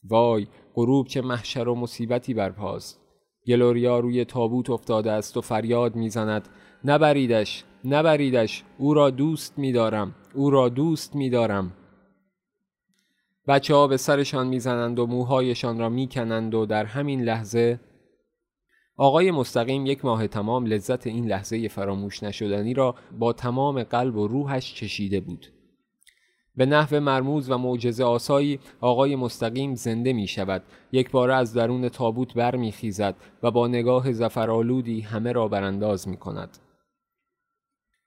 وای 0.05 0.47
غروب 0.75 1.07
چه 1.07 1.21
محشر 1.21 1.69
و 1.69 1.75
مصیبتی 1.75 2.35
برپاست. 2.35 3.01
گلوریا 3.47 3.99
روی 3.99 4.25
تابوت 4.25 4.71
افتاده 4.71 5.13
است 5.13 5.37
و 5.37 5.41
فریاد 5.41 5.97
می‌زند 5.97 6.49
نبریدش 6.85 7.65
نبریدش 7.85 8.65
او 8.79 8.95
را 8.95 9.11
دوست 9.11 9.59
میدارم 9.59 10.15
او 10.35 10.51
را 10.51 10.69
دوست 10.69 11.17
میدارم 11.17 11.73
بچه 13.49 13.75
ها 13.75 13.87
به 13.87 13.97
سرشان 13.97 14.47
می‌زنند 14.47 14.99
و 14.99 15.07
موهایشان 15.07 15.79
را 15.79 15.89
می‌کنند 15.89 16.55
و 16.55 16.67
در 16.67 16.85
همین 16.85 17.23
لحظه 17.23 17.81
آقای 18.97 19.31
مستقیم 19.31 19.87
یک 19.87 20.05
ماه 20.05 20.27
تمام 20.27 20.67
لذت 20.67 21.07
این 21.07 21.27
لحظه 21.27 21.69
فراموش 21.69 22.23
نشدنی 22.23 22.75
را 22.75 22.95
با 23.19 23.33
تمام 23.33 23.83
قلب 23.83 24.17
و 24.17 24.29
روحش 24.29 24.75
چشیده 24.75 25.21
بود. 25.21 25.47
به 26.57 26.67
نحو 26.67 27.01
مرموز 27.01 27.51
و 27.51 27.59
معجزه 27.59 28.05
آسایی 28.05 28.61
آقای 28.81 29.17
مستقیم 29.17 29.75
زنده 29.75 30.13
می 30.13 30.27
شود 30.27 30.63
یک 30.93 31.11
بار 31.11 31.31
از 31.31 31.55
درون 31.55 31.89
تابوت 31.89 32.35
بر 32.35 32.57
می 32.57 32.73
خیزد 32.73 33.15
و 33.43 33.51
با 33.51 33.69
نگاه 33.69 34.13
زفرالودی 34.13 35.01
همه 35.01 35.33
را 35.33 35.49
برانداز 35.49 36.09
می 36.09 36.17
کند. 36.17 36.59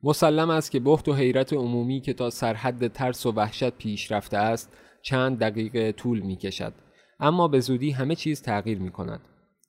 مسلم 0.08 0.50
است 0.50 0.72
که 0.72 0.80
بحت 0.80 1.08
و 1.08 1.14
حیرت 1.14 1.54
عمومی 1.54 2.02
که 2.02 2.14
تا 2.14 2.30
سرحد 2.30 2.88
ترس 2.88 3.26
و 3.26 3.32
وحشت 3.32 3.70
پیش 3.70 4.12
رفته 4.12 4.38
است 4.38 4.72
چند 5.02 5.40
دقیقه 5.40 5.92
طول 5.92 6.20
می 6.20 6.36
کشد. 6.36 6.74
اما 7.20 7.48
به 7.48 7.60
زودی 7.60 7.92
همه 7.92 8.16
چیز 8.16 8.42
تغییر 8.42 8.80
می 8.80 8.92
کند. 8.92 9.20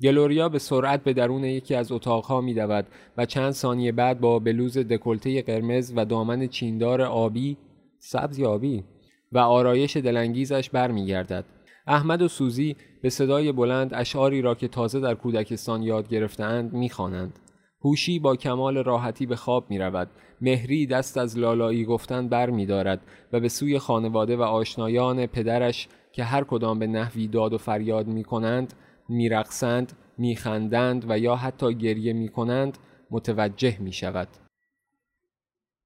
گلوریا 0.03 0.49
به 0.49 0.59
سرعت 0.59 1.05
به 1.05 1.13
درون 1.13 1.45
یکی 1.45 1.75
از 1.75 1.93
اتاقها 1.93 2.41
می 2.41 2.55
دود 2.55 2.87
و 3.17 3.27
چند 3.27 3.51
ثانیه 3.51 3.93
بعد 3.93 4.21
با 4.21 4.39
بلوز 4.39 4.79
دکلته 4.79 5.43
قرمز 5.43 5.93
و 5.97 6.05
دامن 6.05 6.47
چیندار 6.47 7.03
آبی 7.03 7.57
سبز 7.99 8.41
آبی 8.41 8.85
و 9.33 9.39
آرایش 9.39 9.97
دلانگیزش 9.97 10.71
برمیگردد. 10.71 11.45
احمد 11.87 12.23
و 12.23 12.29
سوزی 12.29 12.77
به 13.03 13.11
صدای 13.11 13.53
بلند 13.53 13.95
اشعاری 13.95 14.43
را 14.43 14.55
که 14.55 14.69
تازه 14.69 15.01
در 15.01 15.15
کودکستان 15.15 15.83
یاد 15.83 16.09
گرفتهاند 16.09 16.73
می‌خوانند 16.73 17.39
هوشی 17.87 18.19
با 18.19 18.37
کمال 18.37 18.77
راحتی 18.79 19.27
به 19.27 19.37
خواب 19.37 19.71
می 19.71 19.79
رود. 19.79 20.11
مهری 20.41 20.87
دست 20.87 21.19
از 21.19 21.39
لالایی 21.39 21.85
گفتن 21.85 22.29
بر 22.29 22.51
می 22.51 22.67
دارد 22.67 23.01
و 23.33 23.41
به 23.41 23.49
سوی 23.49 23.79
خانواده 23.79 24.37
و 24.37 24.43
آشنایان 24.43 25.27
پدرش 25.27 25.89
که 26.13 26.25
هر 26.25 26.45
کدام 26.45 26.79
به 26.79 26.87
نحوی 26.87 27.29
داد 27.29 27.53
و 27.53 27.59
فریاد 27.59 28.07
می 28.07 28.25
کنند 28.25 28.75
می 29.09 29.29
رقصند، 29.29 29.93
می 30.19 30.37
خندند 30.37 31.05
و 31.09 31.19
یا 31.19 31.37
حتی 31.37 31.75
گریه 31.75 32.13
می 32.13 32.29
کنند 32.29 32.79
متوجه 33.11 33.79
می 33.81 33.93
شود. 33.93 34.29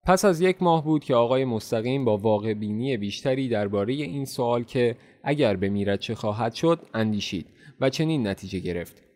پس 0.07 0.25
از 0.25 0.41
یک 0.41 0.63
ماه 0.63 0.85
بود 0.85 1.05
که 1.05 1.15
آقای 1.15 1.45
مستقیم 1.45 2.05
با 2.05 2.17
واقع 2.17 2.55
بینی 2.55 2.97
بیشتری 2.97 3.49
درباره 3.49 3.93
این 3.95 4.25
سوال 4.25 4.65
که 4.65 4.97
اگر 5.23 5.57
بمیرد 5.57 6.01
چه 6.01 6.15
خواهد 6.15 6.55
شد 6.55 6.81
اندیشید 6.95 7.47
و 7.81 7.91
چنین 7.91 8.27
نتیجه 8.27 8.59
گرفت. 8.59 9.10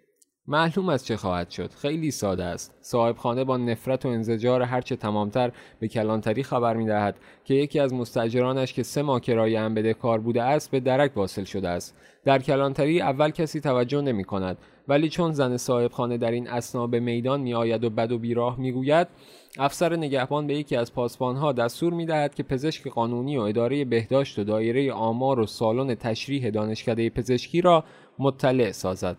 معلوم 0.46 0.88
از 0.88 1.06
چه 1.06 1.16
خواهد 1.16 1.50
شد. 1.50 1.70
خیلی 1.70 2.10
ساده 2.10 2.44
است. 2.44 2.74
صاحب 2.80 3.16
خانه 3.16 3.44
با 3.44 3.56
نفرت 3.56 4.06
و 4.06 4.08
انزجار 4.08 4.62
هرچه 4.62 4.96
تمامتر 4.96 5.52
به 5.80 5.88
کلانتری 5.88 6.42
خبر 6.42 6.76
می 6.76 6.86
دهد 6.86 7.16
که 7.44 7.54
یکی 7.54 7.80
از 7.80 7.94
مستجرانش 7.94 8.72
که 8.72 8.82
سه 8.82 9.02
ماه 9.02 9.20
کرایه 9.20 9.60
هم 9.60 9.74
بده 9.74 9.94
کار 9.94 10.20
بوده 10.20 10.42
است 10.42 10.70
به 10.70 10.80
درک 10.80 11.16
واصل 11.16 11.44
شده 11.44 11.68
است. 11.68 11.96
در 12.24 12.38
کلانتری 12.38 13.00
اول 13.00 13.30
کسی 13.30 13.60
توجه 13.60 14.00
نمی 14.00 14.24
کند 14.24 14.58
ولی 14.88 15.08
چون 15.08 15.32
زن 15.32 15.56
صاحب 15.56 15.92
خانه 15.92 16.18
در 16.18 16.30
این 16.30 16.48
اسنا 16.48 16.86
به 16.86 17.00
میدان 17.00 17.40
می 17.40 17.54
آید 17.54 17.84
و 17.84 17.90
بد 17.90 18.12
و 18.12 18.18
بیراه 18.18 18.60
می 18.60 18.72
گوید 18.72 19.06
افسر 19.58 19.96
نگهبان 19.96 20.46
به 20.46 20.54
یکی 20.54 20.76
از 20.76 20.92
ها 21.20 21.52
دستور 21.52 21.92
می 21.92 22.06
دهد 22.06 22.34
که 22.34 22.42
پزشک 22.42 22.88
قانونی 22.88 23.36
و 23.36 23.40
اداره 23.40 23.84
بهداشت 23.84 24.38
و 24.38 24.44
دایره 24.44 24.92
آمار 24.92 25.40
و 25.40 25.46
سالن 25.46 25.94
تشریح 25.94 26.50
دانشکده 26.50 27.10
پزشکی 27.10 27.60
را 27.60 27.84
مطلع 28.18 28.72
سازد. 28.72 29.16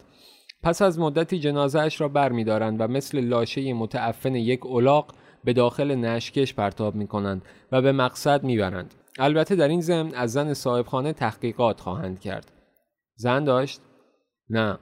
پس 0.63 0.81
از 0.81 0.99
مدتی 0.99 1.39
جنازهش 1.39 2.01
را 2.01 2.07
بر 2.07 2.31
می 2.31 2.43
دارند 2.43 2.81
و 2.81 2.87
مثل 2.87 3.19
لاشه 3.19 3.73
متعفن 3.73 4.35
یک 4.35 4.65
الاغ 4.65 5.13
به 5.43 5.53
داخل 5.53 5.95
نشکش 5.95 6.53
پرتاب 6.53 6.95
می 6.95 7.07
کنند 7.07 7.41
و 7.71 7.81
به 7.81 7.91
مقصد 7.91 8.43
می 8.43 8.57
برند. 8.57 8.93
البته 9.19 9.55
در 9.55 9.67
این 9.67 9.81
ضمن 9.81 10.13
از 10.13 10.31
زن 10.31 10.53
صاحبخانه 10.53 11.13
تحقیقات 11.13 11.79
خواهند 11.79 12.19
کرد. 12.19 12.51
زن 13.15 13.43
داشت؟ 13.43 13.81
نه. 14.49 14.77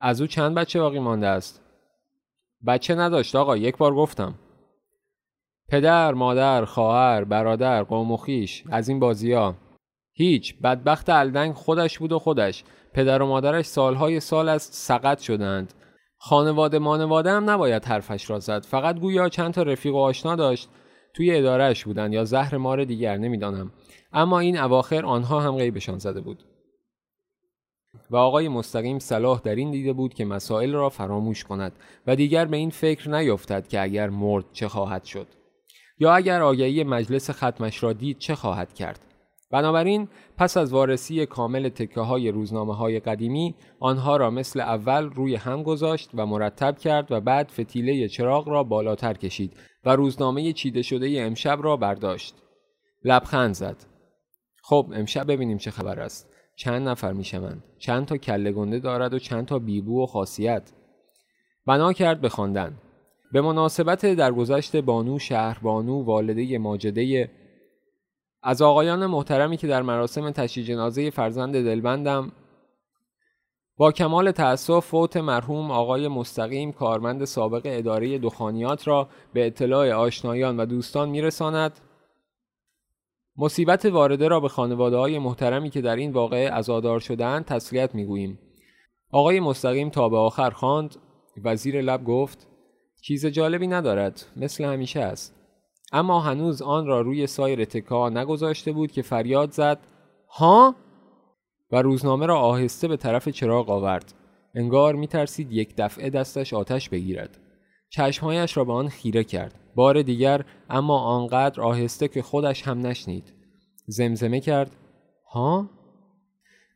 از 0.00 0.20
او 0.20 0.26
چند 0.26 0.54
بچه 0.54 0.80
باقی 0.80 0.98
مانده 0.98 1.26
است؟ 1.26 1.62
بچه 2.66 2.94
نداشت 2.94 3.36
آقا 3.36 3.56
یک 3.56 3.76
بار 3.76 3.94
گفتم. 3.94 4.34
پدر، 5.68 6.14
مادر، 6.14 6.64
خواهر، 6.64 7.24
برادر، 7.24 7.82
قوم 7.82 8.12
و 8.12 8.16
خیش 8.16 8.64
از 8.70 8.88
این 8.88 9.00
بازی 9.00 9.32
ها. 9.32 9.54
هیچ 10.12 10.58
بدبخت 10.58 11.08
الدنگ 11.08 11.54
خودش 11.54 11.98
بود 11.98 12.12
و 12.12 12.18
خودش 12.18 12.64
پدر 12.94 13.22
و 13.22 13.26
مادرش 13.26 13.64
سالهای 13.64 14.20
سال 14.20 14.48
از 14.48 14.62
سقط 14.62 15.20
شدند. 15.20 15.74
خانواده 16.18 16.78
مانواده 16.78 17.30
هم 17.30 17.50
نباید 17.50 17.84
حرفش 17.84 18.30
را 18.30 18.38
زد. 18.38 18.64
فقط 18.64 18.98
گویا 18.98 19.28
چند 19.28 19.54
تا 19.54 19.62
رفیق 19.62 19.94
و 19.94 19.98
آشنا 19.98 20.36
داشت. 20.36 20.68
توی 21.14 21.36
ادارهش 21.36 21.84
بودند 21.84 22.12
یا 22.12 22.24
زهر 22.24 22.56
مار 22.56 22.84
دیگر 22.84 23.16
نمی‌دانم. 23.16 23.72
اما 24.12 24.40
این 24.40 24.58
اواخر 24.58 25.06
آنها 25.06 25.40
هم 25.40 25.56
غیبشان 25.56 25.98
زده 25.98 26.20
بود. 26.20 26.44
و 28.10 28.16
آقای 28.16 28.48
مستقیم 28.48 28.98
صلاح 28.98 29.40
در 29.44 29.54
این 29.54 29.70
دیده 29.70 29.92
بود 29.92 30.14
که 30.14 30.24
مسائل 30.24 30.72
را 30.72 30.88
فراموش 30.88 31.44
کند 31.44 31.72
و 32.06 32.16
دیگر 32.16 32.44
به 32.44 32.56
این 32.56 32.70
فکر 32.70 33.10
نیفتد 33.10 33.68
که 33.68 33.80
اگر 33.80 34.08
مرد 34.08 34.44
چه 34.52 34.68
خواهد 34.68 35.04
شد. 35.04 35.26
یا 35.98 36.14
اگر 36.14 36.42
آگهی 36.42 36.84
مجلس 36.84 37.30
ختمش 37.30 37.82
را 37.82 37.92
دید 37.92 38.18
چه 38.18 38.34
خواهد 38.34 38.74
کرد. 38.74 39.00
بنابراین 39.50 40.08
پس 40.36 40.56
از 40.56 40.72
وارسی 40.72 41.26
کامل 41.26 41.68
تکه 41.68 42.00
های 42.00 42.30
روزنامه 42.30 42.76
های 42.76 43.00
قدیمی 43.00 43.54
آنها 43.80 44.16
را 44.16 44.30
مثل 44.30 44.60
اول 44.60 45.10
روی 45.10 45.34
هم 45.34 45.62
گذاشت 45.62 46.10
و 46.14 46.26
مرتب 46.26 46.78
کرد 46.78 47.12
و 47.12 47.20
بعد 47.20 47.48
فتیله 47.48 48.08
چراغ 48.08 48.48
را 48.48 48.64
بالاتر 48.64 49.14
کشید 49.14 49.56
و 49.84 49.96
روزنامه 49.96 50.52
چیده 50.52 50.82
شده 50.82 51.20
امشب 51.20 51.58
را 51.62 51.76
برداشت. 51.76 52.34
لبخند 53.04 53.54
زد. 53.54 53.76
خب 54.62 54.92
امشب 54.94 55.32
ببینیم 55.32 55.58
چه 55.58 55.70
خبر 55.70 56.00
است. 56.00 56.34
چند 56.56 56.88
نفر 56.88 57.12
می‌شوند؟ 57.12 57.64
چند 57.78 58.06
تا 58.06 58.16
کله 58.16 58.52
گنده 58.52 58.78
دارد 58.78 59.14
و 59.14 59.18
چند 59.18 59.46
تا 59.46 59.58
بیبو 59.58 60.02
و 60.02 60.06
خاصیت؟ 60.06 60.72
بنا 61.66 61.92
کرد 61.92 62.20
به 62.20 62.28
خواندن. 62.28 62.78
به 63.32 63.40
مناسبت 63.40 64.06
درگذشت 64.06 64.76
بانو 64.76 65.18
شهر 65.18 65.58
بانو 65.62 66.02
والده 66.02 66.58
ماجده 66.58 67.30
از 68.42 68.62
آقایان 68.62 69.06
محترمی 69.06 69.56
که 69.56 69.66
در 69.66 69.82
مراسم 69.82 70.30
تشییع 70.30 70.66
جنازه 70.66 71.10
فرزند 71.10 71.64
دلبندم 71.64 72.32
با 73.76 73.92
کمال 73.92 74.30
تأسف 74.30 74.86
فوت 74.86 75.16
مرحوم 75.16 75.70
آقای 75.70 76.08
مستقیم 76.08 76.72
کارمند 76.72 77.24
سابق 77.24 77.62
اداره 77.64 78.18
دخانیات 78.18 78.88
را 78.88 79.08
به 79.32 79.46
اطلاع 79.46 79.92
آشنایان 79.92 80.56
و 80.56 80.66
دوستان 80.66 81.08
میرساند. 81.08 81.80
مصیبت 83.36 83.84
وارده 83.84 84.28
را 84.28 84.40
به 84.40 84.48
خانواده 84.48 84.96
های 84.96 85.18
محترمی 85.18 85.70
که 85.70 85.80
در 85.80 85.96
این 85.96 86.12
واقعه 86.12 86.52
ازادار 86.52 87.00
شدند 87.00 87.44
تسلیت 87.44 87.94
می‌گوییم. 87.94 88.38
آقای 89.10 89.40
مستقیم 89.40 89.90
تا 89.90 90.08
به 90.08 90.16
آخر 90.16 90.50
خواند. 90.50 90.96
وزیر 91.44 91.80
لب 91.80 92.04
گفت 92.04 92.46
چیز 93.02 93.26
جالبی 93.26 93.66
ندارد. 93.66 94.26
مثل 94.36 94.64
همیشه 94.64 95.00
است. 95.00 95.37
اما 95.92 96.20
هنوز 96.20 96.62
آن 96.62 96.86
را 96.86 97.00
روی 97.00 97.26
سایر 97.26 97.64
تکا 97.64 98.08
نگذاشته 98.08 98.72
بود 98.72 98.92
که 98.92 99.02
فریاد 99.02 99.52
زد 99.52 99.78
ها؟ 100.28 100.74
و 101.72 101.82
روزنامه 101.82 102.26
را 102.26 102.38
آهسته 102.38 102.88
به 102.88 102.96
طرف 102.96 103.28
چراغ 103.28 103.70
آورد. 103.70 104.14
انگار 104.54 104.94
میترسید 104.94 105.52
یک 105.52 105.74
دفعه 105.76 106.10
دستش 106.10 106.54
آتش 106.54 106.88
بگیرد. 106.88 107.38
چشمهایش 107.90 108.56
را 108.56 108.64
به 108.64 108.72
آن 108.72 108.88
خیره 108.88 109.24
کرد. 109.24 109.54
بار 109.74 110.02
دیگر 110.02 110.44
اما 110.70 110.98
آنقدر 110.98 111.60
آهسته 111.60 112.08
که 112.08 112.22
خودش 112.22 112.62
هم 112.62 112.86
نشنید. 112.86 113.32
زمزمه 113.86 114.40
کرد 114.40 114.76
ها؟ 115.32 115.70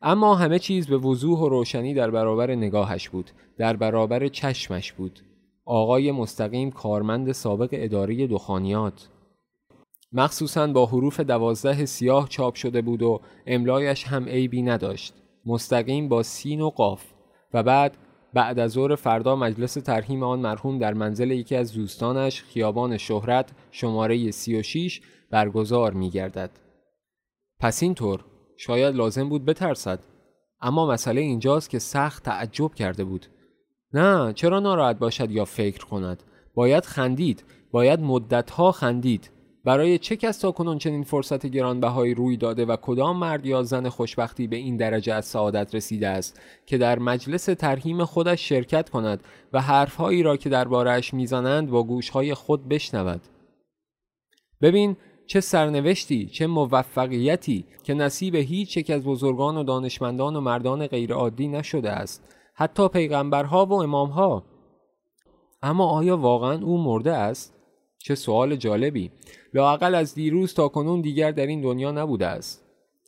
اما 0.02 0.34
همه 0.34 0.58
چیز 0.58 0.86
به 0.86 0.96
وضوح 0.96 1.38
و 1.38 1.48
روشنی 1.48 1.94
در 1.94 2.10
برابر 2.10 2.54
نگاهش 2.54 3.08
بود 3.08 3.30
در 3.58 3.76
برابر 3.76 4.28
چشمش 4.28 4.92
بود. 4.92 5.20
آقای 5.64 6.12
مستقیم 6.12 6.70
کارمند 6.70 7.32
سابق 7.32 7.68
اداره 7.72 8.26
دخانیات. 8.26 9.08
مخصوصا 10.12 10.66
با 10.66 10.86
حروف 10.86 11.20
دوازده 11.20 11.86
سیاه 11.86 12.28
چاپ 12.28 12.54
شده 12.54 12.82
بود 12.82 13.02
و 13.02 13.20
املایش 13.46 14.04
هم 14.04 14.28
عیبی 14.28 14.62
نداشت. 14.62 15.14
مستقیم 15.46 16.08
با 16.08 16.22
سین 16.22 16.60
و 16.60 16.70
قاف 16.70 17.04
و 17.54 17.62
بعد 17.62 17.96
بعد 18.34 18.58
از 18.58 18.70
ظهر 18.70 18.94
فردا 18.94 19.36
مجلس 19.36 19.74
ترحیم 19.74 20.22
آن 20.22 20.40
مرحوم 20.40 20.78
در 20.78 20.94
منزل 20.94 21.30
یکی 21.30 21.56
از 21.56 21.72
دوستانش 21.72 22.42
خیابان 22.42 22.96
شهرت 22.96 23.52
شماره 23.70 24.30
36 24.30 25.00
برگزار 25.30 25.92
می 25.92 26.10
گردد. 26.10 26.50
پس 27.60 27.82
اینطور 27.82 28.24
شاید 28.56 28.94
لازم 28.94 29.28
بود 29.28 29.44
بترسد. 29.44 29.98
اما 30.60 30.86
مسئله 30.86 31.20
اینجاست 31.20 31.70
که 31.70 31.78
سخت 31.78 32.22
تعجب 32.22 32.74
کرده 32.74 33.04
بود. 33.04 33.26
نه 33.94 34.32
چرا 34.32 34.60
ناراحت 34.60 34.98
باشد 34.98 35.30
یا 35.30 35.44
فکر 35.44 35.84
کند؟ 35.84 36.22
باید 36.54 36.84
خندید 36.84 37.44
باید 37.70 38.00
مدتها 38.00 38.72
خندید. 38.72 39.30
برای 39.64 39.98
چه 39.98 40.16
کس 40.16 40.38
تا 40.38 40.52
کنون 40.52 40.78
چنین 40.78 41.02
فرصت 41.02 41.46
گرانبهایی 41.46 42.14
روی 42.14 42.36
داده 42.36 42.64
و 42.64 42.76
کدام 42.76 43.16
مرد 43.16 43.46
یا 43.46 43.62
زن 43.62 43.88
خوشبختی 43.88 44.46
به 44.46 44.56
این 44.56 44.76
درجه 44.76 45.14
از 45.14 45.24
سعادت 45.24 45.74
رسیده 45.74 46.08
است 46.08 46.40
که 46.66 46.78
در 46.78 46.98
مجلس 46.98 47.44
ترهیم 47.44 48.04
خودش 48.04 48.48
شرکت 48.48 48.90
کند 48.90 49.24
و 49.52 49.60
حرفهایی 49.60 50.22
را 50.22 50.36
که 50.36 50.48
دربارهاش 50.48 51.14
می‌زنند 51.14 51.70
با 51.70 51.82
گوشهای 51.82 52.34
خود 52.34 52.68
بشنود؟ 52.68 53.20
ببین 54.60 54.96
چه 55.26 55.40
سرنوشتی 55.40 56.26
چه 56.26 56.46
موفقیتی 56.46 57.64
که 57.82 57.94
نصیب 57.94 58.34
هیچ 58.34 58.76
یک 58.76 58.90
از 58.90 59.04
بزرگان 59.04 59.56
و 59.56 59.64
دانشمندان 59.64 60.36
و 60.36 60.40
مردان 60.40 60.86
غیرعادی 60.86 61.48
نشده 61.48 61.90
است. 61.90 62.34
حتی 62.54 62.88
پیغمبرها 62.88 63.66
و 63.66 63.72
امامها. 63.72 64.44
اما 65.62 65.86
آیا 65.86 66.16
واقعا 66.16 66.62
او 66.62 66.82
مرده 66.82 67.12
است؟ 67.12 67.54
چه 67.98 68.14
سوال 68.14 68.56
جالبی. 68.56 69.10
لاقل 69.54 69.94
از 69.94 70.14
دیروز 70.14 70.54
تا 70.54 70.68
کنون 70.68 71.00
دیگر 71.00 71.30
در 71.30 71.46
این 71.46 71.60
دنیا 71.60 71.90
نبوده 71.90 72.26
است. 72.26 72.64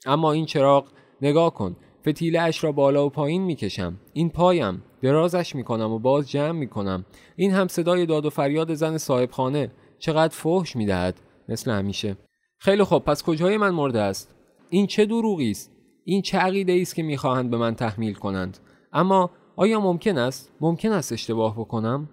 اما 0.06 0.32
این 0.32 0.46
چراغ 0.46 0.86
نگاه 1.22 1.54
کن 1.54 1.76
فتیله 2.08 2.40
اش 2.40 2.64
را 2.64 2.72
بالا 2.72 3.06
و 3.06 3.10
پایین 3.10 3.42
می‌کشم. 3.42 4.00
این 4.12 4.30
پایم. 4.30 4.82
درازش 5.02 5.54
می‌کنم 5.54 5.92
و 5.92 5.98
باز 5.98 6.30
جمع 6.30 6.58
می‌کنم. 6.58 7.04
این 7.36 7.50
هم 7.50 7.68
صدای 7.68 8.06
داد 8.06 8.26
و 8.26 8.30
فریاد 8.30 8.74
زن 8.74 8.98
صاحب 8.98 9.30
خانه 9.30 9.70
چقدر 9.98 10.34
فحش 10.34 10.76
می‌دهد؟ 10.76 11.20
مثل 11.48 11.70
همیشه. 11.70 12.16
خیلی 12.58 12.82
خوب 12.82 13.04
پس 13.04 13.22
کجای 13.22 13.56
من 13.56 13.70
مرده 13.70 14.00
است؟ 14.00 14.34
این 14.70 14.86
چه 14.86 15.06
دروغی 15.06 15.50
است؟ 15.50 15.70
این 16.04 16.22
چه 16.22 16.38
عقیده 16.38 16.78
است 16.80 16.94
که 16.94 17.02
می‌خواهند 17.02 17.50
به 17.50 17.56
من 17.56 17.74
تحمیل 17.74 18.14
کنند؟ 18.14 18.58
اما 18.94 19.30
آیا 19.56 19.80
ممکن 19.80 20.18
است 20.18 20.52
ممکن 20.60 20.92
است 20.92 21.12
اشتباه 21.12 21.54
بکنم؟ 21.58 22.08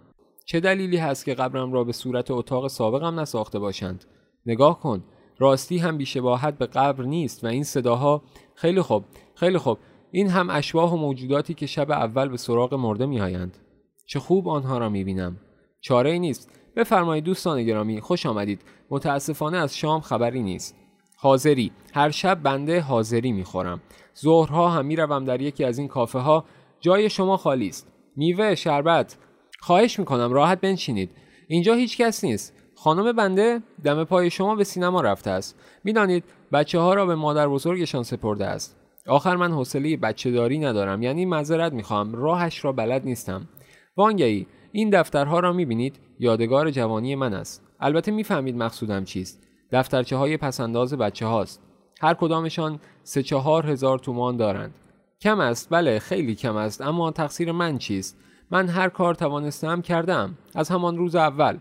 چه 0.45 0.59
دلیلی 0.59 0.97
هست 0.97 1.25
که 1.25 1.33
قبرم 1.33 1.73
را 1.73 1.83
به 1.83 1.91
صورت 1.91 2.31
اتاق 2.31 2.67
سابقم 2.67 3.19
نساخته 3.19 3.59
باشند؟ 3.59 4.05
نگاه 4.45 4.79
کن 4.79 5.03
راستی 5.39 5.77
هم 5.77 5.97
بیشباهت 5.97 6.57
به 6.57 6.65
قبر 6.65 7.03
نیست 7.03 7.43
و 7.43 7.47
این 7.47 7.63
صداها 7.63 8.21
خیلی 8.55 8.81
خوب 8.81 9.03
خیلی 9.35 9.57
خوب. 9.57 9.77
این 10.11 10.29
هم 10.29 10.49
اشباه 10.49 10.93
و 10.93 10.97
موجوداتی 10.97 11.53
که 11.53 11.65
شب 11.65 11.91
اول 11.91 12.29
به 12.29 12.37
سراغ 12.37 12.73
مرده 12.73 13.05
میآیند. 13.05 13.57
چه 14.05 14.19
خوب 14.19 14.49
آنها 14.49 14.77
را 14.77 14.89
می‌بینم. 14.89 15.37
چاره 15.81 16.11
ای 16.11 16.19
نیست. 16.19 16.51
بفرمایید 16.75 17.23
دوستان 17.23 17.63
گرامی 17.63 18.01
خوش 18.01 18.25
آمدید. 18.25 18.61
متاسفانه 18.89 19.57
از 19.57 19.77
شام 19.77 20.01
خبری 20.01 20.43
نیست. 20.43 20.75
حاضری. 21.17 21.71
هر 21.93 22.09
شب 22.09 22.43
بنده 22.43 22.81
حاضری 22.81 23.31
می‌خورم. 23.31 23.81
ظهرها 24.21 24.69
هم 24.69 24.85
می‌روم 24.85 25.25
در 25.25 25.41
یکی 25.41 25.63
از 25.63 25.77
این 25.79 25.87
کافه 25.87 26.19
ها 26.19 26.45
جای 26.81 27.09
شما 27.09 27.37
خالی 27.37 27.67
است. 27.67 27.87
میوه 28.15 28.55
شربت. 28.55 29.17
خواهش 29.59 29.99
می‌کنم 29.99 30.33
راحت 30.33 30.61
بنشینید. 30.61 31.09
اینجا 31.47 31.73
هیچ 31.73 31.97
کس 31.97 32.23
نیست. 32.23 32.53
خانم 32.75 33.11
بنده 33.11 33.61
دم 33.83 34.03
پای 34.03 34.29
شما 34.29 34.55
به 34.55 34.63
سینما 34.63 35.01
رفته 35.01 35.29
است. 35.29 35.59
می‌دانید 35.83 36.23
بچه 36.51 36.79
ها 36.79 36.93
را 36.93 37.05
به 37.05 37.15
مادر 37.15 37.47
بزرگشان 37.47 38.03
سپرده 38.03 38.45
است. 38.45 38.77
آخر 39.07 39.35
من 39.35 39.51
حوصله 39.51 39.97
بچه 39.97 40.31
داری 40.31 40.59
ندارم 40.59 41.01
یعنی 41.03 41.25
معذرت 41.25 41.73
می‌خوام. 41.73 42.15
راهش 42.15 42.65
را 42.65 42.71
بلد 42.71 43.05
نیستم. 43.05 43.49
وانگهی 43.97 44.47
این 44.71 44.89
دفترها 44.89 45.39
را 45.39 45.53
می‌بینید؟ 45.53 45.99
یادگار 46.19 46.71
جوانی 46.71 47.15
من 47.15 47.33
است. 47.33 47.67
البته 47.79 48.11
می‌فهمید 48.11 48.55
مقصودم 48.55 49.03
چیست. 49.03 49.47
دفترچه 49.71 50.15
های 50.15 50.37
پسنداز 50.37 50.93
بچه 50.93 51.25
هاست 51.25 51.61
هر 52.01 52.13
کدامشان 52.13 52.79
سه 53.03 53.23
چهار 53.23 53.71
هزار 53.71 53.99
تومان 53.99 54.37
دارند. 54.37 54.73
کم 55.21 55.39
است 55.39 55.67
بله 55.69 55.99
خیلی 55.99 56.35
کم 56.35 56.55
است 56.55 56.81
اما 56.81 57.11
تقصیر 57.11 57.51
من 57.51 57.77
چیست؟ 57.77 58.17
من 58.51 58.67
هر 58.67 58.89
کار 58.89 59.15
توانستم 59.15 59.81
کردم 59.81 60.37
از 60.55 60.69
همان 60.69 60.97
روز 60.97 61.15
اول. 61.15 61.57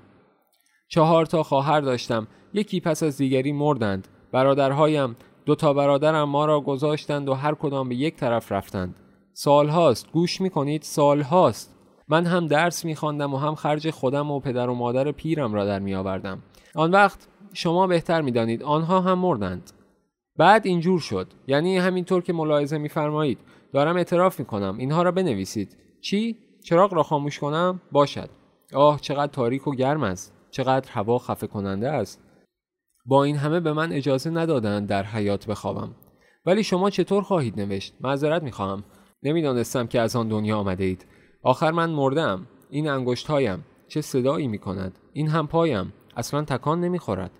چهار 0.89 1.27
تا 1.27 1.43
خواهر 1.43 1.81
داشتم 1.81 2.27
یکی 2.53 2.81
پس 2.81 3.03
از 3.03 3.17
دیگری 3.17 3.53
مردند. 3.53 4.09
برادرهایم 4.33 5.17
دو 5.47 5.55
تا 5.55 5.73
برادرم 5.73 6.29
ما 6.29 6.45
را 6.45 6.61
گذاشتند 6.61 7.29
و 7.29 7.35
هر 7.35 7.55
کدام 7.55 7.89
به 7.89 7.95
یک 7.95 8.17
طرف 8.17 8.53
رفتند. 8.53 8.95
سال 9.33 9.69
هاست 9.69 10.13
گوش 10.13 10.41
می 10.41 10.51
کنید 10.51 10.83
سال 10.83 11.21
هاست 11.21 11.77
من 12.09 12.27
هم 12.27 12.47
درس 12.47 12.85
می 12.85 12.97
و 13.03 13.37
هم 13.37 13.55
خرج 13.55 13.91
خودم 13.91 14.31
و 14.31 14.41
پدر 14.41 14.69
و 14.69 14.75
مادر 14.75 15.13
پیرم 15.13 15.55
را 15.55 15.65
در 15.65 15.79
می 15.79 15.95
آوردم 15.95 16.43
آن 16.75 16.91
وقت 16.91 17.29
شما 17.53 17.87
بهتر 17.87 18.21
می 18.21 18.33
دانید 18.33 18.63
آنها 18.63 19.01
هم 19.01 19.19
مردند. 19.19 19.71
بعد 20.37 20.67
اینجور 20.67 21.01
شد 21.01 21.27
یعنی 21.47 21.79
همینطور 21.79 22.23
که 22.23 22.33
ملاحظه 22.33 22.79
میفرمایید. 22.79 23.39
دارم 23.73 23.97
اعتراف 23.97 24.41
می 24.41 24.47
کنم 24.47 24.79
اینها 24.79 25.03
را 25.03 25.13
بنویسید. 25.13 25.77
چی؟ 26.01 26.37
چراغ 26.65 26.95
را 26.95 27.03
خاموش 27.03 27.39
کنم؟ 27.39 27.81
باشد. 27.93 28.31
آه 28.75 29.01
چقدر 29.01 29.33
تاریک 29.33 29.69
و 29.69 29.75
گرم 29.75 30.03
است. 30.03 30.35
چقدر 30.51 30.93
هوا 30.93 31.19
خفه 31.19 31.47
کننده 31.47 31.91
است. 31.91 32.23
با 33.07 33.25
این 33.25 33.37
همه 33.37 33.61
به 33.61 33.73
من 33.73 33.93
اجازه 33.93 34.31
ندادند 34.31 34.89
در 34.89 35.03
حیات 35.03 35.47
بخوابم. 35.47 35.95
ولی 36.47 36.63
شما 36.63 36.91
چطور 36.91 37.23
خواهید 37.23 37.61
نوشت؟ 37.61 37.95
معذرت 38.01 38.43
می‌خواهم. 38.43 38.85
نمی‌دانستم 39.23 39.87
که 39.87 40.01
از 40.01 40.17
آن 40.17 40.29
دنیا 40.29 40.59
آمده 40.59 40.85
اید 40.85 41.07
آخر 41.43 41.71
من 41.71 41.91
مردم 41.91 42.47
این 42.71 42.89
انگشت 42.89 43.27
هایم 43.27 43.65
چه 43.89 44.01
صدایی 44.01 44.49
می 44.49 44.59
کند 44.59 44.99
این 45.13 45.29
هم 45.29 45.47
پایم. 45.47 45.93
اصلا 46.17 46.43
تکان 46.43 46.81
نمی‌خورد. 46.81 47.31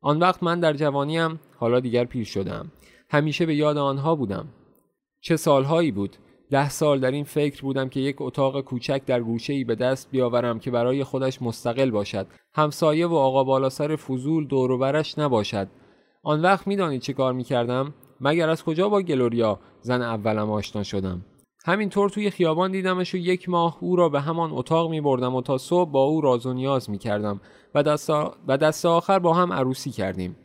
آن 0.00 0.18
وقت 0.18 0.42
من 0.42 0.60
در 0.60 0.72
جوانیم. 0.72 1.40
حالا 1.56 1.80
دیگر 1.80 2.04
پیر 2.04 2.24
شدم 2.24 2.72
همیشه 3.10 3.46
به 3.46 3.54
یاد 3.54 3.76
آنها 3.76 4.14
بودم. 4.14 4.48
چه 5.24 5.36
سالهایی 5.36 5.90
بود؟ 5.90 6.16
ده 6.50 6.70
سال 6.70 7.00
در 7.00 7.10
این 7.10 7.24
فکر 7.24 7.62
بودم 7.62 7.88
که 7.88 8.00
یک 8.00 8.16
اتاق 8.20 8.60
کوچک 8.60 9.02
در 9.06 9.20
گوشه 9.20 9.52
ای 9.52 9.64
به 9.64 9.74
دست 9.74 10.10
بیاورم 10.10 10.58
که 10.58 10.70
برای 10.70 11.04
خودش 11.04 11.42
مستقل 11.42 11.90
باشد. 11.90 12.26
همسایه 12.54 13.06
و 13.06 13.14
آقا 13.14 13.44
بالا 13.44 13.68
سر 13.68 13.96
فضول 13.96 14.46
دوروبرش 14.46 15.18
نباشد. 15.18 15.68
آن 16.22 16.42
وقت 16.42 16.66
می‌دانید 16.66 17.00
چه 17.00 17.12
کار 17.12 17.32
می‌کردم؟ 17.32 17.94
مگر 18.20 18.48
از 18.48 18.64
کجا 18.64 18.88
با 18.88 19.02
گلوریا 19.02 19.58
زن 19.80 20.02
اولم 20.02 20.50
آشنا 20.50 20.82
شدم؟ 20.82 21.24
همینطور 21.64 22.10
توی 22.10 22.30
خیابان 22.30 22.72
دیدمش 22.72 23.14
و 23.14 23.16
یک 23.16 23.48
ماه 23.48 23.78
او 23.80 23.96
را 23.96 24.08
به 24.08 24.20
همان 24.20 24.50
اتاق 24.52 24.90
می 24.90 25.00
بردم 25.00 25.34
و 25.34 25.42
تا 25.42 25.58
صبح 25.58 25.90
با 25.90 26.02
او 26.02 26.20
راز 26.20 26.46
و 26.46 26.52
نیاز 26.52 26.90
می 26.90 26.98
کردم 26.98 27.40
و 27.74 27.82
دست, 27.82 28.10
و 28.48 28.56
دست 28.60 28.86
آخر 28.86 29.18
با 29.18 29.34
هم 29.34 29.52
عروسی 29.52 29.90
کردیم. 29.90 30.36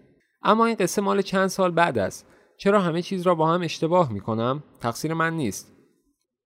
اما 0.43 0.65
این 0.65 0.75
قصه 0.75 1.01
مال 1.01 1.21
چند 1.21 1.47
سال 1.47 1.71
بعد 1.71 1.97
است. 1.97 2.27
چرا 2.57 2.81
همه 2.81 3.01
چیز 3.01 3.21
را 3.21 3.35
با 3.35 3.53
هم 3.53 3.61
اشتباه 3.61 4.13
می 4.13 4.19
کنم؟ 4.19 4.63
تقصیر 4.79 5.13
من 5.13 5.33
نیست. 5.33 5.77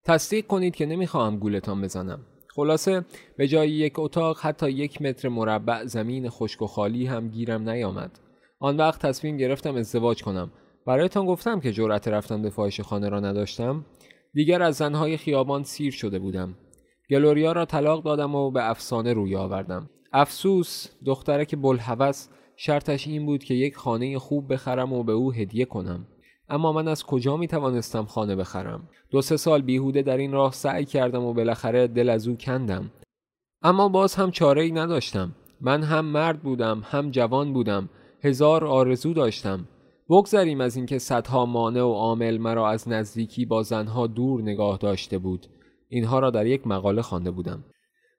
تصدیق 0.06 0.48
کنید 0.48 0.76
که 0.76 0.86
نمی‌خواهم 0.86 1.38
گولتان 1.38 1.82
بزنم. 1.82 2.20
خلاصه 2.56 3.06
به 3.38 3.48
جای 3.48 3.70
یک 3.70 4.00
اتاق 4.00 4.40
حتی 4.40 4.70
یک 4.70 5.02
متر 5.02 5.30
مربع 5.30 5.86
زمین 5.86 6.30
خشک 6.30 6.62
و 6.62 6.68
خالی 6.68 7.06
هم 7.06 7.28
گیرم 7.28 7.70
نیامد. 7.70 8.20
آن 8.60 8.78
وقت 8.78 9.06
تصمیم 9.06 9.38
گرفتم 9.38 9.76
ازدواج 9.76 10.24
کنم. 10.24 10.52
برایتان 10.88 11.26
گفتم 11.26 11.60
که 11.60 11.72
جرأت 11.72 12.08
رفتن 12.08 12.42
به 12.42 12.50
فاحش 12.50 12.82
خانه 12.82 13.10
را 13.10 13.20
نداشتم. 13.20 13.86
دیگر 14.34 14.62
از 14.62 14.76
زنهای 14.76 15.18
خیابان 15.18 15.64
سیر 15.64 15.92
شده 15.92 16.20
بودم. 16.20 16.56
گلوریا 17.10 17.52
را 17.52 17.66
طلاق 17.66 18.04
دادم 18.04 18.36
و 18.36 18.52
به 18.52 18.70
افسانه 18.70 19.14
روی 19.14 19.36
آوردم. 19.36 19.90
افسوس 20.14 20.88
دخترک 21.06 21.56
بلحوث 21.56 22.28
شرطش 22.64 23.08
این 23.08 23.26
بود 23.26 23.44
که 23.44 23.54
یک 23.54 23.76
خانه 23.76 24.20
خوب 24.20 24.54
بخرم 24.54 24.94
و 24.94 25.04
به 25.04 25.12
او 25.12 25.34
هدیه 25.34 25.66
کنم. 25.66 26.08
اما 26.50 26.74
من 26.74 26.88
از 26.88 27.04
کجا 27.04 27.38
می 27.38 27.48
توانستم 27.48 28.06
خانه 28.06 28.36
بخرم؟ 28.36 28.90
دو 29.12 29.22
سه 29.22 29.38
سال 29.38 29.62
بیهوده 29.62 30.02
در 30.02 30.18
این 30.18 30.32
راه 30.32 30.54
سعی 30.54 30.86
کردم 30.86 31.24
و 31.24 31.34
بالاخره 31.34 31.88
دل 31.88 32.10
از 32.10 32.28
او 32.28 32.36
کندم. 32.36 32.92
اما 33.62 33.90
باز 33.90 34.16
هم 34.16 34.32
چاره 34.32 34.62
ای 34.62 34.72
نداشتم. 34.72 35.32
من 35.62 35.84
هم 35.84 36.06
مرد 36.06 36.42
بودم 36.42 36.84
هم 36.86 37.12
جوان 37.12 37.54
بودم. 37.54 37.90
هزار 38.24 38.66
آرزو 38.66 39.14
داشتم. 39.14 39.68
بگذریم 40.10 40.62
از 40.62 40.76
اینکه 40.76 41.00
صدها 41.00 41.46
مانع 41.46 41.84
و 41.84 41.94
عامل 41.94 42.38
مرا 42.38 42.70
از 42.70 42.90
نزدیکی 42.90 43.46
با 43.46 43.64
زنها 43.64 44.08
دور 44.08 44.42
نگاه 44.42 44.78
داشته 44.78 45.18
بود. 45.18 45.48
اینها 45.90 46.20
را 46.20 46.30
در 46.30 46.46
یک 46.46 46.68
مقاله 46.68 47.02
خوانده 47.02 47.32
بودم. 47.32 47.64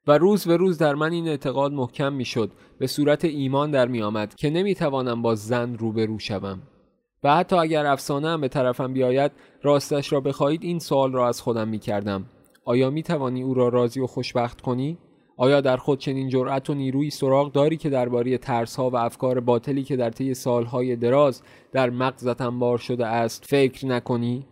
و 0.07 0.19
روز 0.19 0.45
به 0.45 0.57
روز 0.57 0.79
در 0.79 0.95
من 0.95 1.13
این 1.13 1.29
اعتقاد 1.29 1.73
محکم 1.73 2.13
می‌شد 2.13 2.51
به 2.79 2.87
صورت 2.87 3.25
ایمان 3.25 3.71
در 3.71 3.89
می 3.89 4.03
آمد 4.03 4.35
که 4.35 4.51
نمی 4.51 4.75
توانم 4.75 5.23
با 5.23 5.35
زن 5.35 5.75
روبرو 5.75 6.19
شوم 6.19 6.63
و 7.23 7.37
حتی 7.37 7.57
اگر 7.57 7.87
افسانه 7.87 8.29
هم 8.29 8.41
به 8.41 8.49
طرفم 8.49 8.93
بیاید 8.93 9.33
راستش 9.63 10.13
را 10.13 10.21
بخواهید 10.21 10.63
این 10.63 10.79
سوال 10.79 11.13
را 11.13 11.29
از 11.29 11.41
خودم 11.41 11.69
می 11.69 11.79
کردم 11.79 12.25
آیا 12.65 12.91
می 12.91 13.03
توانی 13.03 13.43
او 13.43 13.55
را 13.55 13.69
راضی 13.69 14.01
و 14.01 14.07
خوشبخت 14.07 14.61
کنی؟ 14.61 14.99
آیا 15.37 15.61
در 15.61 15.77
خود 15.77 15.99
چنین 15.99 16.29
جرأت 16.29 16.71
و 16.71 16.75
نیروی 16.75 17.11
سراغ 17.11 17.53
داری 17.53 17.77
که 17.77 17.91
درباره 17.91 18.39
ترس 18.39 18.77
ها 18.77 18.91
و 18.91 18.97
افکار 18.97 19.41
باطلی 19.41 19.83
که 19.83 19.97
در 19.97 20.11
طی 20.11 20.35
سالهای 20.35 20.97
دراز 20.97 21.43
در 21.73 21.91
مغزت 21.91 22.41
انبار 22.41 22.79
شده 22.79 23.07
است 23.07 23.45
فکر 23.45 23.87
نکنی؟ 23.87 24.47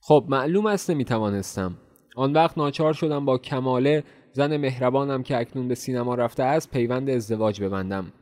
خب 0.00 0.24
معلوم 0.28 0.66
است 0.66 0.90
نمی 0.90 1.04
توانستم. 1.04 1.76
آن 2.16 2.32
وقت 2.32 2.58
ناچار 2.58 2.92
شدم 2.92 3.24
با 3.24 3.38
کماله 3.38 4.04
زن 4.34 4.56
مهربانم 4.56 5.22
که 5.22 5.38
اکنون 5.38 5.68
به 5.68 5.74
سینما 5.74 6.14
رفته 6.14 6.42
است 6.42 6.70
پیوند 6.70 7.10
ازدواج 7.10 7.62
ببندم. 7.62 8.12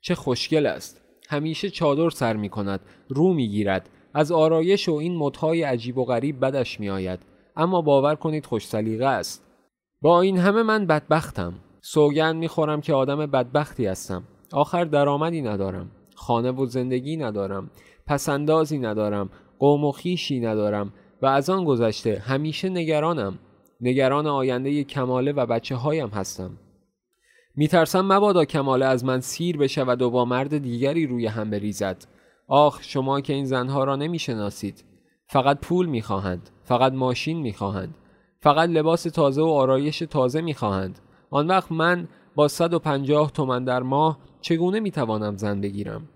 چه 0.00 0.14
خوشگل 0.14 0.66
است. 0.66 1.00
همیشه 1.28 1.70
چادر 1.70 2.10
سر 2.10 2.36
می 2.36 2.48
کند 2.48 2.80
رو 3.08 3.34
می 3.34 3.48
گیرد. 3.48 3.90
از 4.14 4.32
آرایش 4.32 4.88
و 4.88 4.94
این 4.94 5.16
متهای 5.16 5.62
عجیب 5.62 5.98
و 5.98 6.04
غریب 6.04 6.44
بدش 6.44 6.80
می 6.80 6.90
آید. 6.90 7.20
اما 7.56 7.82
باور 7.82 8.14
کنید 8.14 8.46
خوش 8.46 8.66
سلیقه 8.66 9.06
است. 9.06 9.44
با 10.02 10.20
این 10.20 10.38
همه 10.38 10.62
من 10.62 10.86
بدبختم. 10.86 11.54
سوگند 11.80 12.36
می 12.36 12.48
خورم 12.48 12.80
که 12.80 12.94
آدم 12.94 13.26
بدبختی 13.26 13.86
هستم. 13.86 14.24
آخر 14.52 14.84
درآمدی 14.84 15.42
ندارم. 15.42 15.90
خانه 16.14 16.50
و 16.50 16.66
زندگی 16.66 17.16
ندارم. 17.16 17.70
پسندازی 18.06 18.78
ندارم. 18.78 19.30
قوم 19.58 19.84
و 19.84 19.92
خیشی 19.92 20.40
ندارم. 20.40 20.92
و 21.22 21.26
از 21.26 21.50
آن 21.50 21.64
گذشته 21.64 22.22
همیشه 22.26 22.68
نگرانم. 22.68 23.38
نگران 23.84 24.26
آینده 24.26 24.84
کماله 24.84 25.32
و 25.32 25.46
بچه 25.46 25.76
هایم 25.76 26.08
هستم. 26.08 26.50
میترسم 27.56 28.12
مبادا 28.12 28.44
کماله 28.44 28.86
از 28.86 29.04
من 29.04 29.20
سیر 29.20 29.56
بشود 29.56 30.02
و 30.02 30.10
با 30.10 30.24
مرد 30.24 30.58
دیگری 30.58 31.06
روی 31.06 31.26
هم 31.26 31.50
بریزد. 31.50 32.04
آخ 32.48 32.82
شما 32.82 33.20
که 33.20 33.32
این 33.32 33.44
زنها 33.44 33.84
را 33.84 33.96
نمی‌شناسید. 33.96 34.84
فقط 35.26 35.58
پول 35.60 35.86
می‌خواهند 35.86 36.50
فقط 36.62 36.92
ماشین 36.92 37.38
می‌خواهند 37.40 37.94
فقط 38.40 38.68
لباس 38.70 39.02
تازه 39.02 39.42
و 39.42 39.46
آرایش 39.46 39.98
تازه 39.98 40.40
می‌خواهند. 40.40 40.98
آن 41.30 41.46
وقت 41.46 41.72
من 41.72 42.08
با 42.34 42.48
150 42.48 43.30
تومن 43.30 43.64
در 43.64 43.82
ماه 43.82 44.18
چگونه 44.40 44.80
می‌توانم 44.80 45.36
زن 45.36 45.60
بگیرم؟ 45.60 46.08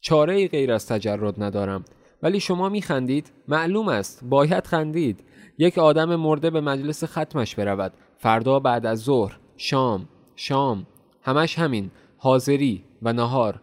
چاره 0.00 0.48
غیر 0.48 0.72
از 0.72 0.86
تجرد 0.86 1.42
ندارم. 1.42 1.84
ولی 2.22 2.40
شما 2.40 2.68
میخندید؟ 2.68 3.32
معلوم 3.48 3.88
است. 3.88 4.24
باید 4.24 4.66
خندید. 4.66 5.24
یک 5.58 5.78
آدم 5.78 6.16
مرده 6.16 6.50
به 6.50 6.60
مجلس 6.60 7.04
ختمش 7.04 7.54
برود. 7.54 7.92
فردا 8.18 8.60
بعد 8.60 8.86
از 8.86 8.98
ظهر 8.98 9.38
شام 9.56 10.08
شام 10.36 10.86
همش 11.22 11.58
همین 11.58 11.90
حاضری 12.16 12.84
و 13.02 13.12
نهار. 13.12 13.60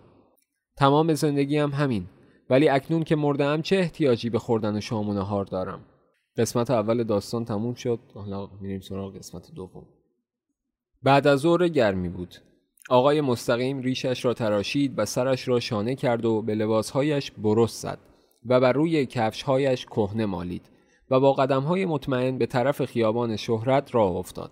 تمام 0.77 1.13
زندگی 1.13 1.57
هم 1.57 1.69
همین. 1.69 2.05
ولی 2.49 2.69
اکنون 2.69 3.03
که 3.03 3.15
مردم 3.15 3.61
چه 3.61 3.75
احتیاجی 3.75 4.29
به 4.29 4.39
خوردن 4.39 4.77
و 4.77 4.81
شام 4.81 5.09
و 5.09 5.13
نهار 5.13 5.45
دارم؟ 5.45 5.79
قسمت 6.37 6.71
اول 6.71 7.03
داستان 7.03 7.45
تموم 7.45 7.73
شد. 7.73 7.99
حالا 8.13 8.49
میریم 8.61 8.79
سراغ 8.79 9.17
قسمت 9.17 9.51
دوم. 9.55 9.85
بعد 11.03 11.27
از 11.27 11.39
ظهر 11.39 11.67
گرمی 11.67 12.09
بود. 12.09 12.35
آقای 12.89 13.21
مستقیم 13.21 13.79
ریشش 13.79 14.25
را 14.25 14.33
تراشید 14.33 14.93
و 14.97 15.05
سرش 15.05 15.47
را 15.47 15.59
شانه 15.59 15.95
کرد 15.95 16.25
و 16.25 16.41
به 16.41 16.55
لباسهایش 16.55 17.31
برست 17.31 17.81
زد 17.81 17.99
و 18.45 18.59
بر 18.59 18.73
روی 18.73 19.05
کفشهایش 19.05 19.85
کهنه 19.85 20.25
مالید. 20.25 20.69
و 21.11 21.19
با 21.19 21.33
های 21.59 21.85
مطمئن 21.85 22.37
به 22.37 22.45
طرف 22.45 22.85
خیابان 22.85 23.35
شهرت 23.35 23.95
راه 23.95 24.15
افتاد. 24.15 24.51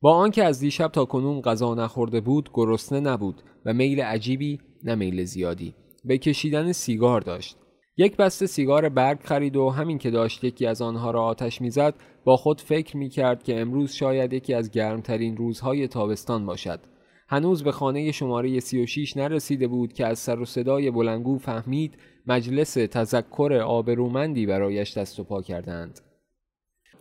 با 0.00 0.14
آنکه 0.14 0.44
از 0.44 0.60
دیشب 0.60 0.88
تا 0.88 1.04
کنون 1.04 1.40
غذا 1.40 1.74
نخورده 1.74 2.20
بود 2.20 2.50
گرسنه 2.54 3.00
نبود 3.00 3.42
و 3.64 3.72
میل 3.72 4.00
عجیبی 4.00 4.58
نه 4.84 4.94
میل 4.94 5.24
زیادی. 5.24 5.74
به 6.04 6.18
کشیدن 6.18 6.72
سیگار 6.72 7.20
داشت. 7.20 7.56
یک 7.96 8.16
بسته 8.16 8.46
سیگار 8.46 8.88
برگ 8.88 9.20
خرید 9.20 9.56
و 9.56 9.70
همین 9.70 9.98
که 9.98 10.10
داشت 10.10 10.44
یکی 10.44 10.66
از 10.66 10.82
آنها 10.82 11.10
را 11.10 11.24
آتش 11.24 11.60
می‌زد 11.60 11.94
با 12.24 12.36
خود 12.36 12.60
فکر 12.60 12.96
می 12.96 13.08
کرد 13.08 13.42
که 13.42 13.60
امروز 13.60 13.92
شاید 13.92 14.32
یکی 14.32 14.54
از 14.54 14.70
گرمترین 14.70 15.36
روزهای 15.36 15.88
تابستان 15.88 16.46
باشد. 16.46 16.80
هنوز 17.28 17.64
به 17.64 17.72
خانه 17.72 18.12
شماره 18.12 18.60
36 18.60 19.16
نرسیده 19.16 19.68
بود 19.68 19.92
که 19.92 20.06
از 20.06 20.18
سر 20.18 20.40
و 20.40 20.44
صدای 20.44 20.90
بلنگو 20.90 21.38
فهمید 21.38 21.98
مجلس 22.26 22.74
تذکر 22.74 23.60
آبرومندی 23.64 24.46
برایش 24.46 24.98
دست 24.98 25.20
و 25.20 25.24
پا 25.24 25.42
کردند. 25.42 26.00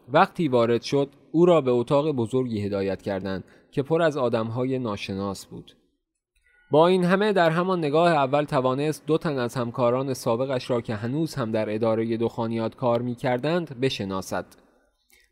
وقتی 0.08 0.48
وارد 0.48 0.82
شد 0.82 1.10
او 1.32 1.46
را 1.46 1.62
به 1.62 1.72
اتاق 1.72 2.12
بزرگی 2.12 2.62
هدایت 2.62 3.02
کردند 3.02 3.44
که 3.72 3.84
پر 3.84 4.02
از 4.02 4.18
آدمهای 4.18 4.80
ناشناس 4.80 5.46
بود. 5.46 5.76
با 6.72 6.88
این 6.88 7.04
همه 7.04 7.34
در 7.34 7.50
همان 7.50 7.80
نگاه 7.80 8.12
اول 8.12 8.44
توانست 8.44 9.06
دو 9.06 9.18
تن 9.18 9.38
از 9.38 9.56
همکاران 9.56 10.14
سابقش 10.14 10.70
را 10.70 10.82
که 10.82 10.96
هنوز 10.96 11.36
هم 11.36 11.52
در 11.52 11.76
اداره 11.76 12.18
دخانیات 12.18 12.76
کار 12.76 13.02
می 13.02 13.16
کردند 13.16 13.80
بشناسد. 13.80 14.46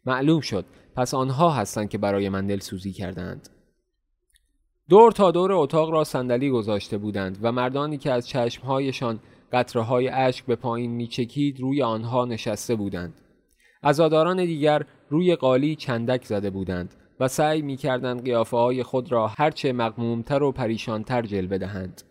معلوم 0.06 0.39
شد 0.39 0.65
پس 0.95 1.13
آنها 1.13 1.49
هستند 1.49 1.89
که 1.89 1.97
برای 1.97 2.29
من 2.29 2.60
سوزی 2.60 2.91
کردند. 2.91 3.49
دور 4.89 5.12
تا 5.12 5.32
دور 5.32 5.51
اتاق 5.51 5.89
را 5.91 6.03
صندلی 6.03 6.49
گذاشته 6.49 6.97
بودند 6.97 7.38
و 7.41 7.51
مردانی 7.51 7.97
که 7.97 8.12
از 8.12 8.27
چشمهایشان 8.27 9.19
قطره 9.54 9.82
های 9.82 10.08
اشک 10.08 10.46
به 10.46 10.56
پایین 10.56 10.92
میچکید 10.92 11.60
روی 11.60 11.82
آنها 11.82 12.26
نشسته 12.26 12.76
بودند. 12.76 13.13
عزاداران 13.84 14.46
دیگر 14.46 14.86
روی 15.10 15.36
قالی 15.36 15.76
چندک 15.76 16.26
زده 16.26 16.50
بودند 16.50 16.96
و 17.20 17.28
سعی 17.28 17.62
می‌کردند 17.62 18.24
قیافه 18.24 18.58
های 18.58 18.84
خود 18.84 19.12
را 19.12 19.28
هرچه 19.28 19.74
مقمومتر 19.74 20.44
و 20.44 20.52
پریشانتر 20.52 21.22
جلوه 21.22 21.58
دهند. 21.58 22.02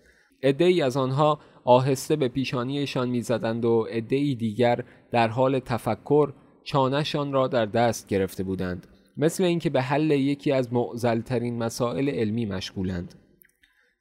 ای 0.42 0.82
از 0.82 0.96
آنها 0.96 1.38
آهسته 1.64 2.16
به 2.16 2.28
پیشانیشان 2.28 3.08
می‌زدند 3.08 3.64
و 3.64 3.86
ای 4.10 4.34
دیگر 4.34 4.84
در 5.10 5.28
حال 5.28 5.58
تفکر 5.58 6.32
چانشان 6.64 7.32
را 7.32 7.48
در 7.48 7.66
دست 7.66 8.08
گرفته 8.08 8.42
بودند 8.42 8.86
مثل 9.16 9.44
اینکه 9.44 9.70
به 9.70 9.82
حل 9.82 10.10
یکی 10.10 10.52
از 10.52 10.72
معزلترین 10.72 11.58
مسائل 11.58 12.08
علمی 12.08 12.46
مشغولند 12.46 13.14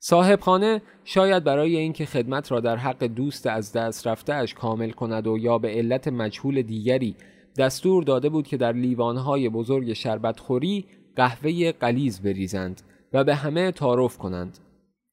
صاحبخانه 0.04 0.82
شاید 1.04 1.44
برای 1.44 1.78
اینکه 1.78 2.06
خدمت 2.06 2.52
را 2.52 2.60
در 2.60 2.76
حق 2.76 3.04
دوست 3.04 3.48
از 3.48 3.74
دست 3.74 4.08
رفتهاش 4.08 4.54
کامل 4.54 4.92
کند 4.92 5.28
و 5.28 5.38
یا 5.38 5.58
به 5.58 5.70
علت 5.70 6.08
مجهول 6.08 6.62
دیگری 6.62 7.16
دستور 7.58 8.04
داده 8.04 8.30
بود 8.30 8.48
که 8.48 8.58
در 8.58 8.72
لیوانهای 8.72 9.50
بزرگ 9.50 9.94
شربتخوری 9.94 10.86
قهوه 11.16 11.72
قلیز 11.72 12.22
بریزند 12.22 12.82
و 13.14 13.24
به 13.24 13.36
همه 13.36 13.72
تعارف 13.72 14.18
کنند 14.18 14.58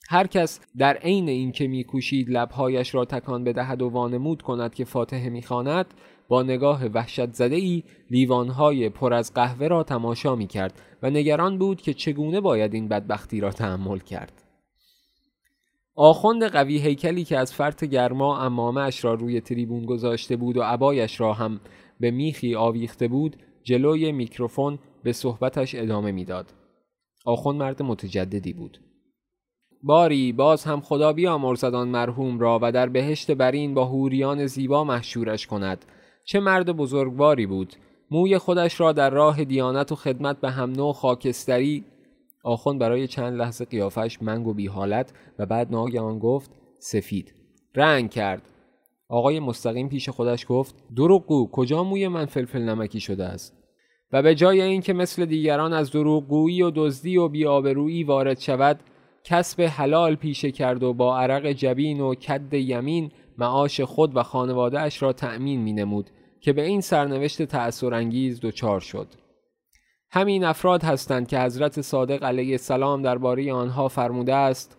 هر 0.09 0.27
کس 0.27 0.61
در 0.79 0.97
عین 0.97 1.29
اینکه 1.29 1.67
میکوشید 1.67 2.31
لبهایش 2.31 2.95
را 2.95 3.05
تکان 3.05 3.45
بدهد 3.45 3.83
و 3.83 3.89
وانمود 3.89 4.43
کند 4.43 4.75
که 4.75 4.85
فاتحه 4.85 5.29
می‌خواند 5.29 5.87
با 6.29 6.43
نگاه 6.43 6.87
وحشت 6.87 7.33
زده 7.33 7.57
ای 7.57 7.83
لیوانهای 8.11 8.89
پر 8.89 9.15
از 9.15 9.35
قهوه 9.35 9.69
را 9.69 9.83
تماشا 9.83 10.37
می 10.37 10.47
کرد 10.47 10.83
و 11.03 11.11
نگران 11.11 11.59
بود 11.59 11.83
که 11.83 11.95
چگونه 11.95 12.41
باید 12.41 12.75
این 12.75 12.89
بدبختی 12.89 13.41
را 13.41 13.51
تحمل 13.51 13.99
کرد. 13.99 14.48
آخوند 16.01 16.45
قوی 16.45 16.79
هیکلی 16.79 17.25
که 17.25 17.39
از 17.39 17.55
فرط 17.55 17.85
گرما 17.85 18.39
امامه 18.39 18.81
اش 18.81 19.05
را 19.05 19.15
روی 19.15 19.41
تریبون 19.41 19.87
گذاشته 19.87 20.37
بود 20.37 20.57
و 20.57 20.63
عبایش 20.63 21.21
را 21.21 21.33
هم 21.33 21.61
به 22.01 22.11
میخی 22.11 22.55
آویخته 22.55 23.09
بود 23.09 23.37
جلوی 23.63 24.13
میکروفون 24.13 24.79
به 25.03 25.13
صحبتش 25.13 25.75
ادامه 25.75 26.13
می‌داد. 26.13 26.53
آخوند 27.27 27.59
مرد 27.59 27.83
متجددی 27.83 28.53
بود. 28.53 28.79
باری 29.83 30.33
باز 30.33 30.65
هم 30.65 30.81
خدا 30.81 31.13
بیامرزد 31.13 31.75
آن 31.75 31.89
مرحوم 31.89 32.39
را 32.39 32.59
و 32.63 32.73
در 32.73 32.89
بهشت 32.89 33.31
برین 33.31 33.75
با 33.75 33.85
هوریان 33.85 34.47
زیبا 34.47 34.85
محشورش 34.85 35.47
کند 35.47 35.85
چه 36.25 36.41
مرد 36.41 36.77
بزرگواری 36.77 37.47
بود 37.47 37.75
موی 38.11 38.39
خودش 38.39 38.81
را 38.81 38.93
در 38.93 39.11
راه 39.11 39.45
دیانت 39.45 39.93
و 39.93 39.95
خدمت 39.95 40.41
به 40.41 40.51
هم 40.51 40.73
نوع 40.73 40.93
خاکستری 40.93 41.85
آخوند 42.45 42.81
برای 42.81 43.07
چند 43.07 43.39
لحظه 43.39 43.65
قیافش 43.65 44.23
منگ 44.23 44.47
و 44.47 44.55
بی 44.55 44.67
حالت 44.67 45.13
و 45.39 45.47
بعد 45.47 45.71
ناگهان 45.71 46.19
گفت 46.19 46.51
سفید. 46.79 47.35
رنگ 47.75 48.11
کرد. 48.11 48.43
آقای 49.09 49.41
مستقیم 49.41 49.89
پیش 49.89 50.09
خودش 50.09 50.47
گفت 50.49 50.75
دروغگو 50.97 51.51
کجا 51.51 51.85
موی 51.85 52.09
من 52.09 52.27
فلفل 52.27 52.63
نمکی 52.63 53.01
شده 53.01 53.25
است؟ 53.25 53.55
و 54.13 54.23
به 54.23 54.35
جای 54.35 54.61
اینکه 54.61 54.93
مثل 54.93 55.25
دیگران 55.25 55.73
از 55.73 55.91
دروغگویی 55.91 56.63
و 56.63 56.71
دزدی 56.75 57.17
و 57.17 57.29
بیآبرویی 57.29 58.05
وارد 58.05 58.41
شود 58.41 58.81
کسب 59.25 59.63
حلال 59.63 60.15
پیشه 60.15 60.51
کرد 60.51 60.83
و 60.83 60.93
با 60.93 61.19
عرق 61.19 61.47
جبین 61.47 62.01
و 62.01 62.15
کد 62.15 62.55
یمین 62.55 63.11
معاش 63.39 63.81
خود 63.81 64.17
و 64.17 64.23
خانوادهش 64.23 65.03
را 65.03 65.13
تأمین 65.13 65.61
می 65.61 65.73
نمود 65.73 66.11
که 66.41 66.53
به 66.53 66.63
این 66.63 66.81
سرنوشت 66.81 67.43
تأثیرانگیز 67.43 68.41
دچار 68.41 68.81
شد. 68.81 69.07
همین 70.11 70.45
افراد 70.45 70.83
هستند 70.83 71.29
که 71.29 71.41
حضرت 71.41 71.81
صادق 71.81 72.25
علیه 72.25 72.53
السلام 72.53 73.03
درباره 73.03 73.53
آنها 73.53 73.89
فرموده 73.89 74.35
است 74.35 74.79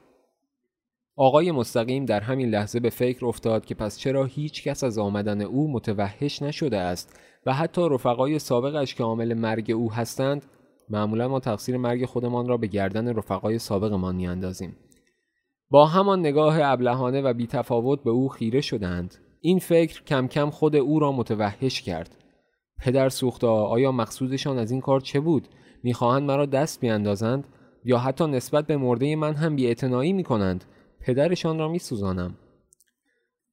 آقای 1.16 1.52
مستقیم 1.52 2.06
در 2.06 2.20
همین 2.20 2.50
لحظه 2.50 2.80
به 2.80 2.90
فکر 2.90 3.26
افتاد 3.26 3.66
که 3.66 3.76
پس 3.76 3.98
چرا 3.98 4.26
هیچ 4.26 4.64
کس 4.64 4.84
از 4.84 4.98
آمدن 4.98 5.42
او 5.42 5.72
متوحش 5.72 6.42
نشده 6.42 6.78
است 6.78 7.20
و 7.46 7.54
حتی 7.54 7.90
رفقای 7.90 8.40
سابقش 8.40 8.96
که 8.96 9.04
عامل 9.04 9.34
مرگ 9.34 9.72
او 9.72 9.94
هستند 9.94 10.46
معمولا 10.90 11.28
ما 11.28 11.40
تقصیر 11.40 11.78
مرگ 11.78 12.06
خودمان 12.06 12.48
را 12.48 12.58
به 12.58 12.68
گردن 12.68 13.16
رفقای 13.16 13.60
سابقمان 13.60 14.16
میاندازیم. 14.16 14.78
با 15.70 15.86
همان 15.86 16.20
نگاه 16.20 16.60
ابلهانه 16.62 17.22
و 17.22 17.34
بیتفاوت 17.34 18.04
به 18.04 18.10
او 18.10 18.30
خیره 18.30 18.62
شدند. 18.62 19.16
این 19.42 19.60
فکر 19.60 20.04
کم 20.04 20.28
کم 20.28 20.50
خود 20.50 20.76
او 20.76 21.00
را 21.00 21.12
متوحش 21.12 21.82
کرد. 21.82 22.16
پدر 22.82 23.10
سوختا 23.10 23.54
آیا 23.54 23.92
مقصودشان 23.92 24.58
از 24.58 24.72
این 24.72 24.82
کار 24.82 25.00
چه 25.00 25.20
بود؟ 25.20 25.48
می‌خواهند 25.84 26.24
مرا 26.24 26.46
دست 26.46 26.80
بیاندازند 26.80 27.48
یا 27.86 27.98
حتی 27.98 28.28
نسبت 28.28 28.68
به 28.68 28.78
مرده 28.78 29.16
من 29.16 29.34
هم 29.34 29.56
بیاعتنایی 29.56 30.14
می‌کنند؟ 30.14 30.66
پدرشان 31.00 31.60
را 31.60 31.68
میسوزانم. 31.68 32.36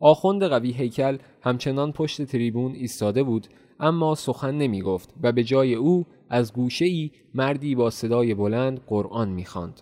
آخوند 0.01 0.45
قوی 0.45 0.73
هیکل 0.73 1.19
همچنان 1.43 1.93
پشت 1.93 2.23
تریبون 2.23 2.73
ایستاده 2.73 3.23
بود 3.23 3.47
اما 3.81 4.15
سخن 4.15 4.55
نمی 4.55 4.83
گفت 4.83 5.15
و 5.23 5.33
به 5.33 5.45
جای 5.45 5.75
او 5.75 6.07
از 6.31 6.53
گوشه 6.53 6.85
ای 6.85 7.11
مردی 7.35 7.75
با 7.75 7.91
صدای 7.91 8.35
بلند 8.35 8.81
قرآن 8.87 9.29
می‌خواند. 9.29 9.81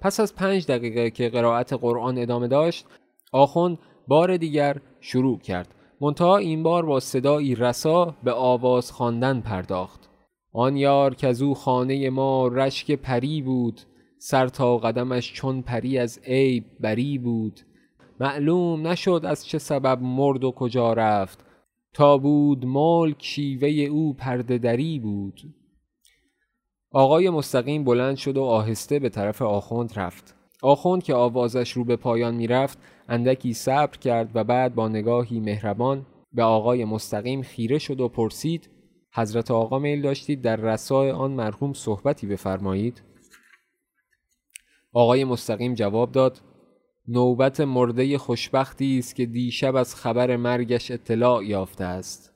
پس 0.00 0.20
از 0.20 0.34
پنج 0.34 0.66
دقیقه 0.66 1.10
که 1.10 1.28
قرائت 1.28 1.72
قرآن 1.72 2.18
ادامه 2.18 2.48
داشت 2.48 2.86
آخوند 3.32 3.78
بار 4.08 4.36
دیگر 4.36 4.80
شروع 5.00 5.38
کرد. 5.38 5.74
منتها 6.00 6.36
این 6.36 6.62
بار 6.62 6.86
با 6.86 7.00
صدایی 7.00 7.54
رسا 7.54 8.14
به 8.24 8.32
آواز 8.32 8.92
خواندن 8.92 9.40
پرداخت. 9.40 10.10
آن 10.52 10.76
یار 10.76 11.14
که 11.14 11.26
از 11.26 11.42
او 11.42 11.54
خانه 11.54 12.10
ما 12.10 12.48
رشک 12.48 12.92
پری 12.92 13.42
بود 13.42 13.80
سر 14.18 14.48
تا 14.48 14.78
قدمش 14.78 15.32
چون 15.32 15.62
پری 15.62 15.98
از 15.98 16.18
عیب 16.26 16.64
بری 16.80 17.18
بود. 17.18 17.60
معلوم 18.20 18.86
نشد 18.86 19.20
از 19.24 19.46
چه 19.46 19.58
سبب 19.58 20.02
مرد 20.02 20.44
و 20.44 20.50
کجا 20.50 20.92
رفت 20.92 21.44
تا 21.94 22.18
بود 22.18 22.66
ملک 22.66 23.16
شیوه 23.18 23.68
او 23.68 24.14
پرده 24.14 24.58
دری 24.58 24.98
بود. 24.98 25.40
آقای 26.90 27.30
مستقیم 27.30 27.84
بلند 27.84 28.16
شد 28.16 28.36
و 28.36 28.42
آهسته 28.42 28.98
به 28.98 29.08
طرف 29.08 29.42
آخوند 29.42 29.92
رفت. 29.96 30.34
آخوند 30.64 31.02
که 31.02 31.14
آوازش 31.14 31.72
رو 31.72 31.84
به 31.84 31.96
پایان 31.96 32.34
می‌رفت 32.34 32.78
اندکی 33.08 33.54
صبر 33.54 33.98
کرد 33.98 34.30
و 34.34 34.44
بعد 34.44 34.74
با 34.74 34.88
نگاهی 34.88 35.40
مهربان 35.40 36.06
به 36.32 36.42
آقای 36.42 36.84
مستقیم 36.84 37.42
خیره 37.42 37.78
شد 37.78 38.00
و 38.00 38.08
پرسید 38.08 38.70
حضرت 39.14 39.50
آقا 39.50 39.78
میل 39.78 40.02
داشتید 40.02 40.42
در 40.42 40.56
رسای 40.56 41.10
آن 41.10 41.30
مرحوم 41.30 41.72
صحبتی 41.72 42.26
بفرمایید؟ 42.26 43.02
آقای 44.92 45.24
مستقیم 45.24 45.74
جواب 45.74 46.12
داد 46.12 46.40
نوبت 47.08 47.60
مرده 47.60 48.18
خوشبختی 48.18 48.98
است 48.98 49.16
که 49.16 49.26
دیشب 49.26 49.76
از 49.76 49.94
خبر 49.94 50.36
مرگش 50.36 50.90
اطلاع 50.90 51.44
یافته 51.44 51.84
است. 51.84 52.32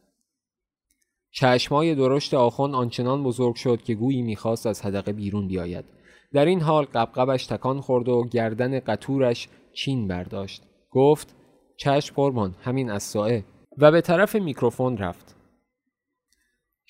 چشمای 1.31 1.95
درشت 1.95 2.35
آخوند 2.35 2.75
آنچنان 2.75 3.23
بزرگ 3.23 3.55
شد 3.55 3.83
که 3.83 3.95
گویی 3.95 4.23
می‌خواست 4.23 4.67
از 4.67 4.83
حدقه 4.83 5.13
بیرون 5.13 5.49
بیاید. 5.49 5.98
در 6.33 6.45
این 6.45 6.61
حال 6.61 6.85
قبقبش 6.85 7.47
تکان 7.47 7.81
خورد 7.81 8.09
و 8.09 8.25
گردن 8.25 8.81
قطورش 8.81 9.49
چین 9.73 10.09
برداشت. 10.09 10.63
گفت 10.91 11.35
چشم 11.77 12.15
قربان 12.15 12.55
همین 12.63 12.91
از 12.91 13.03
سائه 13.03 13.45
و 13.79 13.93
به 13.93 14.01
طرف 14.01 14.37
میکروفون 14.37 14.97
رفت. 14.97 15.39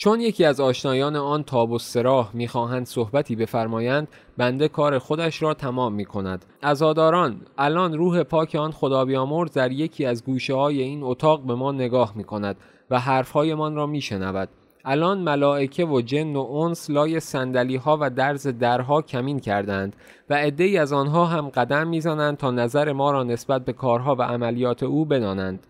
چون 0.00 0.20
یکی 0.20 0.44
از 0.44 0.60
آشنایان 0.60 1.16
آن 1.16 1.42
تاب 1.42 1.70
و 1.70 1.78
سراح 1.78 2.30
می‌خواهند 2.34 2.86
صحبتی 2.86 3.36
بفرمایند 3.36 4.08
بنده 4.36 4.68
کار 4.68 4.98
خودش 4.98 5.42
را 5.42 5.54
تمام 5.54 5.94
می 5.94 6.04
کند 6.04 6.44
ازاداران 6.62 7.40
الان 7.58 7.98
روح 7.98 8.22
پاک 8.22 8.54
آن 8.54 8.70
خدا 8.70 9.04
بیامرز 9.04 9.52
در 9.52 9.72
یکی 9.72 10.04
از 10.04 10.24
گوشه 10.24 10.54
های 10.54 10.82
این 10.82 11.02
اتاق 11.02 11.42
به 11.42 11.54
ما 11.54 11.72
نگاه 11.72 12.12
می 12.16 12.24
کند 12.24 12.56
و 12.90 13.00
حرفهایمان 13.00 13.74
را 13.74 13.86
میشنود. 13.86 14.48
الان 14.90 15.18
ملائکه 15.18 15.84
و 15.84 16.00
جن 16.00 16.36
و 16.36 16.40
انس 16.40 16.90
لای 16.90 17.20
سندلی 17.20 17.76
ها 17.76 17.98
و 18.00 18.10
درز 18.10 18.46
درها 18.46 19.02
کمین 19.02 19.40
کردند 19.40 19.96
و 20.30 20.34
عدهای 20.34 20.78
از 20.78 20.92
آنها 20.92 21.24
هم 21.24 21.48
قدم 21.48 21.88
می‌زنند 21.88 22.36
تا 22.36 22.50
نظر 22.50 22.92
ما 22.92 23.10
را 23.10 23.22
نسبت 23.22 23.64
به 23.64 23.72
کارها 23.72 24.14
و 24.14 24.22
عملیات 24.22 24.82
او 24.82 25.04
بدانند 25.04 25.66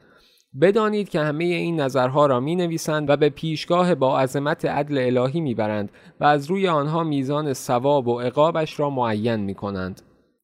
بدانید 0.61 1.09
که 1.09 1.21
همه 1.21 1.45
این 1.45 1.81
نظرها 1.81 2.27
را 2.27 2.41
می 2.41 2.57
نویسند 2.57 3.11
و 3.11 3.17
به 3.17 3.29
پیشگاه 3.29 3.95
با 3.95 4.21
عظمت 4.21 4.65
عدل 4.65 5.19
الهی 5.19 5.41
می 5.41 5.55
برند 5.55 5.91
و 6.21 6.25
از 6.25 6.47
روی 6.47 6.69
آنها 6.69 7.05
میزان 7.05 7.53
ثواب 7.53 8.09
و 8.09 8.21
عقابش 8.21 8.81
را 8.81 8.91
معین 8.91 9.37
می 9.37 9.55
کنند. 9.55 10.03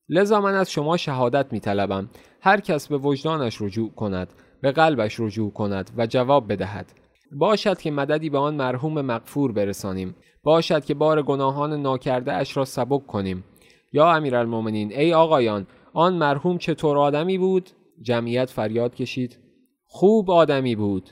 لذا 0.08 0.40
من 0.40 0.54
از 0.54 0.70
شما 0.70 0.96
شهادت 0.96 1.52
می 1.52 1.60
طلبم. 1.60 2.08
هر 2.40 2.60
کس 2.60 2.88
به 2.88 2.98
وجدانش 2.98 3.62
رجوع 3.62 3.90
کند 3.90 4.32
به 4.60 4.72
قلبش 4.72 5.20
رجوع 5.20 5.52
کند 5.52 5.90
و 5.96 6.06
جواب 6.06 6.52
بدهد 6.52 7.03
باشد 7.34 7.78
که 7.78 7.90
مددی 7.90 8.30
به 8.30 8.38
آن 8.38 8.54
مرحوم 8.54 9.00
مغفور 9.00 9.52
برسانیم. 9.52 10.16
باشد 10.42 10.84
که 10.84 10.94
بار 10.94 11.22
گناهان 11.22 11.82
ناکرده 11.82 12.32
اش 12.32 12.56
را 12.56 12.64
سبک 12.64 13.06
کنیم. 13.06 13.44
یا 13.92 14.12
امیرالمؤمنین 14.12 14.92
ای 14.92 15.14
آقایان 15.14 15.66
آن 15.92 16.14
مرحوم 16.14 16.58
چطور 16.58 16.98
آدمی 16.98 17.38
بود؟ 17.38 17.70
جمعیت 18.02 18.50
فریاد 18.50 18.94
کشید. 18.94 19.38
خوب 19.84 20.30
آدمی 20.30 20.76
بود. 20.76 21.10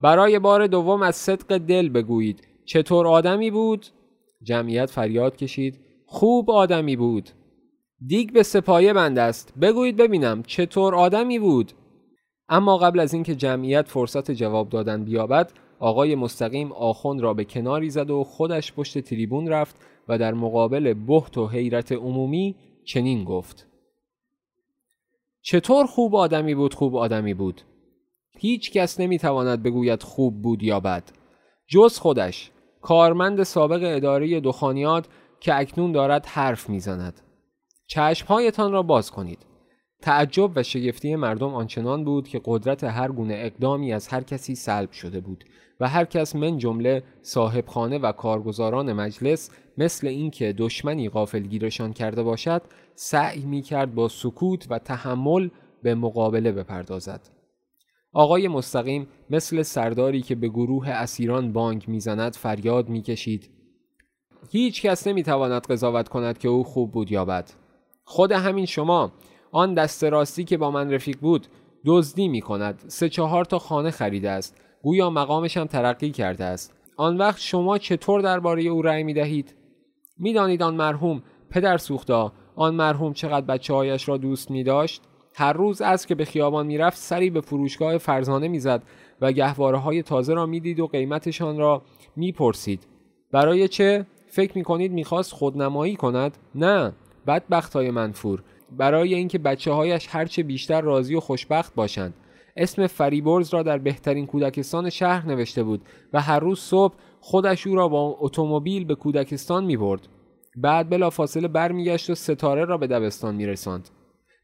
برای 0.00 0.38
بار 0.38 0.66
دوم 0.66 1.02
از 1.02 1.16
صدق 1.16 1.58
دل 1.58 1.88
بگویید. 1.88 2.48
چطور 2.64 3.06
آدمی 3.06 3.50
بود؟ 3.50 3.86
جمعیت 4.42 4.90
فریاد 4.90 5.36
کشید. 5.36 5.80
خوب 6.06 6.50
آدمی 6.50 6.96
بود. 6.96 7.30
دیگ 8.06 8.32
به 8.32 8.42
سپایه 8.42 8.92
بند 8.92 9.18
است. 9.18 9.54
بگویید 9.60 9.96
ببینم 9.96 10.42
چطور 10.42 10.94
آدمی 10.94 11.38
بود. 11.38 11.72
اما 12.48 12.78
قبل 12.78 13.00
از 13.00 13.14
اینکه 13.14 13.34
جمعیت 13.34 13.88
فرصت 13.88 14.30
جواب 14.30 14.68
دادن 14.68 15.04
بیابد 15.04 15.52
آقای 15.80 16.14
مستقیم 16.14 16.72
آخوند 16.72 17.20
را 17.20 17.34
به 17.34 17.44
کناری 17.44 17.90
زد 17.90 18.10
و 18.10 18.24
خودش 18.24 18.72
پشت 18.72 18.98
تریبون 18.98 19.48
رفت 19.48 19.76
و 20.08 20.18
در 20.18 20.34
مقابل 20.34 20.94
بحت 20.94 21.38
و 21.38 21.46
حیرت 21.46 21.92
عمومی 21.92 22.56
چنین 22.84 23.24
گفت. 23.24 23.66
چطور 25.42 25.86
خوب 25.86 26.14
آدمی 26.14 26.54
بود 26.54 26.74
خوب 26.74 26.96
آدمی 26.96 27.34
بود. 27.34 27.62
هیچ 28.38 28.72
کس 28.72 29.00
نمی‌تواند 29.00 29.62
بگوید 29.62 30.02
خوب 30.02 30.42
بود 30.42 30.62
یا 30.62 30.80
بد. 30.80 31.04
جز 31.66 31.98
خودش 31.98 32.50
کارمند 32.80 33.42
سابق 33.42 33.80
اداره 33.96 34.40
دخانیات 34.40 35.08
که 35.40 35.58
اکنون 35.58 35.92
دارد 35.92 36.26
حرف 36.26 36.68
می‌زند. 36.68 37.20
چشمهایتان 37.86 38.72
را 38.72 38.82
باز 38.82 39.10
کنید. 39.10 39.47
تعجب 40.02 40.50
و 40.56 40.62
شگفتی 40.62 41.16
مردم 41.16 41.54
آنچنان 41.54 42.04
بود 42.04 42.28
که 42.28 42.40
قدرت 42.44 42.84
هر 42.84 43.12
گونه 43.12 43.34
اقدامی 43.36 43.92
از 43.92 44.08
هر 44.08 44.22
کسی 44.22 44.54
سلب 44.54 44.90
شده 44.92 45.20
بود 45.20 45.44
و 45.80 45.88
هر 45.88 46.04
کس 46.04 46.36
من 46.36 46.58
جمله 46.58 47.02
صاحب 47.22 47.66
خانه 47.66 47.98
و 47.98 48.12
کارگزاران 48.12 48.92
مجلس 48.92 49.50
مثل 49.78 50.06
اینکه 50.06 50.54
دشمنی 50.58 51.08
غافلگیرشان 51.08 51.92
کرده 51.92 52.22
باشد 52.22 52.62
سعی 52.94 53.40
می 53.40 53.62
کرد 53.62 53.94
با 53.94 54.08
سکوت 54.08 54.66
و 54.70 54.78
تحمل 54.78 55.48
به 55.82 55.94
مقابله 55.94 56.52
بپردازد. 56.52 57.20
آقای 58.12 58.48
مستقیم 58.48 59.06
مثل 59.30 59.62
سرداری 59.62 60.22
که 60.22 60.34
به 60.34 60.48
گروه 60.48 60.88
اسیران 60.88 61.52
بانگ 61.52 61.84
می‌زند 61.88 62.36
فریاد 62.36 62.88
می‌کشید. 62.88 63.50
هیچ 64.50 64.82
کس 64.82 65.06
نمی‌تواند 65.06 65.66
قضاوت 65.66 66.08
کند 66.08 66.38
که 66.38 66.48
او 66.48 66.64
خوب 66.64 66.92
بود 66.92 67.12
یا 67.12 67.24
بد. 67.24 67.50
خود 68.04 68.32
همین 68.32 68.66
شما 68.66 69.12
آن 69.52 69.74
دست 69.74 70.04
راستی 70.04 70.44
که 70.44 70.56
با 70.56 70.70
من 70.70 70.92
رفیق 70.92 71.18
بود 71.20 71.46
دزدی 71.86 72.28
می 72.28 72.40
کند 72.40 72.84
سه 72.88 73.08
چهار 73.08 73.44
تا 73.44 73.58
خانه 73.58 73.90
خریده 73.90 74.30
است. 74.30 74.56
گویا 74.82 75.10
مقامش 75.10 75.56
هم 75.56 75.66
ترقی 75.66 76.10
کرده 76.10 76.44
است. 76.44 76.74
آن 76.96 77.16
وقت 77.16 77.40
شما 77.40 77.78
چطور 77.78 78.20
درباره 78.20 78.62
او 78.62 78.82
رأی 78.82 79.04
می 79.04 79.14
دهید 79.14 79.54
می‌دانید 80.18 80.62
آن 80.62 80.74
مرحوم 80.74 81.22
پدر 81.50 81.76
سوختا 81.76 82.32
آن 82.56 82.74
مرحوم 82.74 83.12
چقدر 83.12 83.46
بچه 83.46 83.74
هایش 83.74 84.08
را 84.08 84.16
دوست 84.16 84.50
می 84.50 84.64
داشت 84.64 85.02
هر 85.34 85.52
روز 85.52 85.80
از 85.80 86.06
که 86.06 86.14
به 86.14 86.24
خیابان 86.24 86.66
می‌رفت 86.66 86.98
سری 86.98 87.30
به 87.30 87.40
فروشگاه 87.40 87.98
فرزانه 87.98 88.48
می‌زد 88.48 88.82
و 89.20 89.32
گهواره 89.32 89.78
های 89.78 90.02
تازه 90.02 90.34
را 90.34 90.46
می‌دید 90.46 90.80
و 90.80 90.86
قیمتشان 90.86 91.58
را 91.58 91.82
می‌پرسید. 92.16 92.86
برای 93.32 93.68
چه؟ 93.68 94.06
فکر 94.26 94.58
می‌کنید 94.58 94.92
می‌خواست 94.92 95.32
خودنمایی 95.32 95.96
کند؟ 95.96 96.38
نه 96.54 96.92
بدبخت 97.26 97.72
های 97.72 97.90
منفور. 97.90 98.42
برای 98.76 99.14
اینکه 99.14 99.38
بچه 99.38 99.72
هایش 99.72 100.06
هرچه 100.10 100.42
بیشتر 100.42 100.80
راضی 100.80 101.14
و 101.14 101.20
خوشبخت 101.20 101.74
باشند 101.74 102.14
اسم 102.56 102.86
فریبرز 102.86 103.54
را 103.54 103.62
در 103.62 103.78
بهترین 103.78 104.26
کودکستان 104.26 104.90
شهر 104.90 105.26
نوشته 105.26 105.62
بود 105.62 105.82
و 106.12 106.20
هر 106.20 106.40
روز 106.40 106.60
صبح 106.60 106.94
خودش 107.20 107.66
او 107.66 107.74
را 107.74 107.88
با 107.88 108.16
اتومبیل 108.20 108.84
به 108.84 108.94
کودکستان 108.94 109.64
می 109.64 109.76
برد. 109.76 110.08
بعد 110.56 110.90
بلا 110.90 111.10
فاصله 111.10 111.48
برمیگشت 111.48 112.10
و 112.10 112.14
ستاره 112.14 112.64
را 112.64 112.78
به 112.78 112.86
دبستان 112.86 113.34
می 113.34 113.46
رساند. 113.46 113.88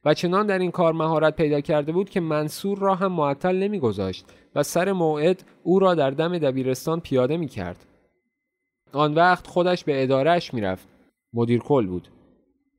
و 0.04 0.14
چنان 0.14 0.46
در 0.46 0.58
این 0.58 0.70
کار 0.70 0.92
مهارت 0.92 1.36
پیدا 1.36 1.60
کرده 1.60 1.92
بود 1.92 2.10
که 2.10 2.20
منصور 2.20 2.78
را 2.78 2.94
هم 2.94 3.12
معطل 3.12 3.56
نمیگذاشت 3.56 4.26
و 4.54 4.62
سر 4.62 4.92
موعد 4.92 5.44
او 5.62 5.78
را 5.78 5.94
در 5.94 6.10
دم 6.10 6.38
دبیرستان 6.38 7.00
پیاده 7.00 7.36
می 7.36 7.48
کرد. 7.48 7.86
آن 8.92 9.14
وقت 9.14 9.46
خودش 9.46 9.84
به 9.84 10.02
ادارهش 10.02 10.54
می‌رفت. 10.54 10.88
مدیر 11.32 11.60
کل 11.60 11.86
بود. 11.86 12.08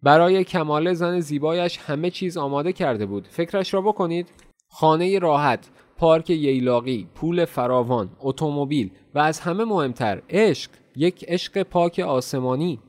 برای 0.05 0.43
کمال 0.43 0.93
زن 0.93 1.19
زیبایش 1.19 1.77
همه 1.77 2.09
چیز 2.09 2.37
آماده 2.37 2.73
کرده 2.73 3.05
بود. 3.05 3.27
فکرش 3.27 3.73
را 3.73 3.81
بکنید. 3.81 4.27
خانه 4.69 5.19
راحت، 5.19 5.69
پارک 5.97 6.29
ییلاقی، 6.29 7.07
پول 7.15 7.45
فراوان، 7.45 8.09
اتومبیل 8.19 8.91
و 9.15 9.19
از 9.19 9.39
همه 9.39 9.63
مهمتر 9.63 10.21
عشق، 10.29 10.71
یک 10.95 11.25
عشق 11.27 11.63
پاک 11.63 11.99
آسمانی. 11.99 12.79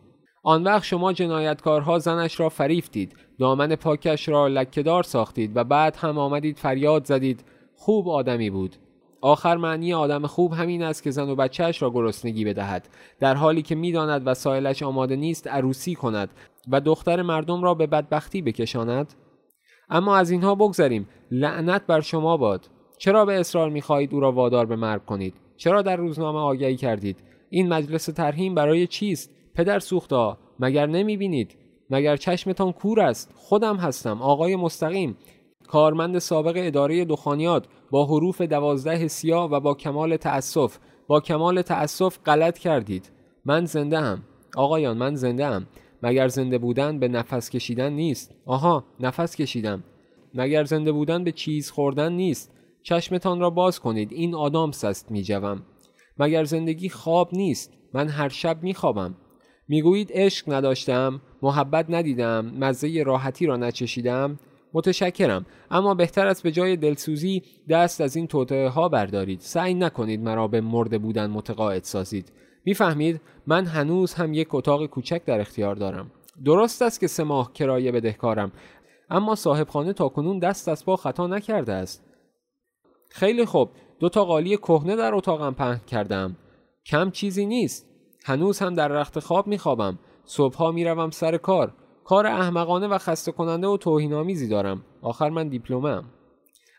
آن 0.42 0.64
وقت 0.64 0.84
شما 0.84 1.12
جنایتکارها 1.12 1.98
زنش 1.98 2.40
را 2.40 2.48
فریفتید 2.48 3.16
دامن 3.38 3.76
پاکش 3.76 4.28
را 4.28 4.46
لکهدار 4.46 5.02
ساختید 5.02 5.56
و 5.56 5.64
بعد 5.64 5.96
هم 5.96 6.18
آمدید 6.18 6.58
فریاد 6.58 7.04
زدید 7.04 7.44
خوب 7.74 8.08
آدمی 8.08 8.50
بود 8.50 8.76
آخر 9.20 9.56
معنی 9.56 9.94
آدم 9.94 10.26
خوب 10.26 10.52
همین 10.52 10.82
است 10.82 11.02
که 11.02 11.10
زن 11.10 11.28
و 11.28 11.34
بچهش 11.34 11.82
را 11.82 11.90
گرسنگی 11.90 12.44
بدهد. 12.44 12.88
در 13.20 13.34
حالی 13.34 13.62
که 13.62 13.74
می‌داند 13.74 14.22
وسایلش 14.26 14.82
آماده 14.82 15.16
نیست 15.16 15.48
عروسی 15.48 15.94
کند 15.94 16.30
و 16.68 16.80
دختر 16.80 17.22
مردم 17.22 17.62
را 17.62 17.74
به 17.74 17.86
بدبختی 17.86 18.42
بکشاند. 18.42 19.14
اما 19.88 20.16
از 20.16 20.30
اینها 20.30 20.54
بگذریم. 20.54 21.08
لعنت 21.30 21.86
بر 21.86 22.00
شما 22.00 22.36
باد. 22.36 22.66
چرا 22.98 23.24
به 23.24 23.40
اصرار 23.40 23.70
می‌خواهید 23.70 24.14
او 24.14 24.20
را 24.20 24.32
وادار 24.32 24.66
به 24.66 24.76
مرگ 24.76 25.04
کنید؟ 25.04 25.34
چرا 25.56 25.82
در 25.82 25.96
روزنامه 25.96 26.38
آگهی 26.38 26.76
کردید؟ 26.76 27.16
این 27.50 27.68
مجلس 27.68 28.04
ترهیم 28.04 28.54
برای 28.54 28.86
چیست؟ 28.86 29.30
پدر 29.54 29.78
سوختا 29.78 30.38
مگر 30.58 30.86
نمی‌بینید؟ 30.86 31.56
مگر 31.90 32.16
چشمتان 32.16 32.72
کور 32.72 33.00
است؟ 33.00 33.32
خودم 33.36 33.76
هستم 33.76 34.22
آقای 34.22 34.56
مستقیم. 34.56 35.16
کارمند 35.66 36.18
سابق 36.18 36.52
اداره 36.56 37.04
دخانیات 37.04 37.66
با 37.90 38.06
حروف 38.06 38.42
دوازده 38.42 39.08
سیاه 39.08 39.50
و 39.50 39.60
با 39.60 39.74
کمال 39.74 40.16
تأسف. 40.16 40.78
با 41.06 41.20
کمال 41.20 41.62
تأسف 41.62 42.18
غلط 42.26 42.58
کردید. 42.58 43.10
من 43.44 43.64
زنده 43.64 44.00
هم 44.00 44.22
آقایان 44.56 44.96
من 44.96 45.14
زنده 45.14 45.46
هم 45.46 45.66
مگر 46.02 46.28
زنده 46.28 46.58
بودن 46.58 46.98
به 46.98 47.08
نفس 47.08 47.50
کشیدن 47.50 47.92
نیست؟ 47.92 48.34
آها 48.46 48.84
نفس 49.00 49.36
کشیدم. 49.36 49.84
مگر 50.34 50.64
زنده 50.64 50.92
بودن 50.92 51.24
به 51.24 51.32
چیز 51.32 51.70
خوردن 51.70 52.12
نیست؟ 52.12 52.52
چشمتان 52.82 53.40
را 53.40 53.50
باز 53.50 53.80
کنید. 53.80 54.12
این 54.12 54.34
آدامس 54.34 54.84
است 54.84 55.10
میجوم 55.10 55.62
مگر 56.18 56.44
زندگی 56.44 56.88
خواب 56.88 57.28
نیست؟ 57.32 57.72
من 57.94 58.08
هر 58.08 58.28
شب 58.28 58.62
میخوابم 58.62 59.14
می‌گویید 59.68 60.10
عشق 60.12 60.52
نداشتم 60.52 61.20
محبت 61.42 61.86
ندیدم 61.88 62.52
مزه 62.58 63.02
راحتی 63.02 63.46
را 63.46 63.56
نچشیدم. 63.56 64.38
متشکرم. 64.76 65.46
اما 65.70 65.94
بهتر 65.94 66.26
است 66.26 66.42
به 66.42 66.50
جای 66.52 66.76
دلسوزی 66.76 67.42
دست 67.68 68.00
از 68.00 68.16
این 68.16 68.26
توطعه 68.26 68.68
ها 68.68 68.88
بردارید. 68.88 69.40
سعی 69.40 69.74
نکنید 69.74 70.20
مرا 70.20 70.48
به 70.48 70.60
مرده 70.60 70.98
بودن 70.98 71.30
متقاعد 71.30 71.84
سازید. 71.84 72.32
می‌فهمید؟ 72.64 73.20
من 73.46 73.66
هنوز 73.66 74.14
هم 74.14 74.34
یک 74.34 74.54
اتاق 74.54 74.86
کوچک 74.86 75.24
در 75.24 75.40
اختیار 75.40 75.74
دارم. 75.74 76.10
درست 76.44 76.82
است 76.82 77.00
که 77.00 77.06
سه 77.06 77.24
ماه 77.24 77.52
کرایه 77.52 77.92
بدهکارم 77.92 78.52
اما 79.10 79.34
صاحب 79.34 79.68
خانه 79.68 79.92
تا 79.92 80.08
کنون 80.08 80.38
دست 80.38 80.68
از 80.68 80.84
پا 80.84 80.96
خطا 80.96 81.26
نکرده 81.26 81.72
است. 81.72 82.04
خیلی 83.10 83.44
خوب. 83.44 83.70
دو 84.00 84.08
تا 84.08 84.24
قالی 84.24 84.56
کهنه 84.56 84.96
در 84.96 85.14
اتاقم 85.14 85.54
پهن 85.54 85.80
کردم. 85.86 86.36
کم 86.86 87.10
چیزی 87.10 87.46
نیست. 87.46 87.86
هنوز 88.24 88.58
هم 88.58 88.74
در 88.74 88.88
رخت 88.88 89.18
خواب 89.18 89.46
میخوابم. 89.46 89.98
صبحها 90.24 90.72
می‌روم 90.72 91.10
سر 91.10 91.36
کار. 91.36 91.74
کار 92.06 92.26
احمقانه 92.26 92.86
و 92.86 92.98
خسته 92.98 93.32
کننده 93.32 93.66
و 93.66 93.76
توهینآمیزی 93.76 94.48
دارم. 94.48 94.82
آخر 95.02 95.30
من 95.30 95.48
دیپلمم 95.48 96.04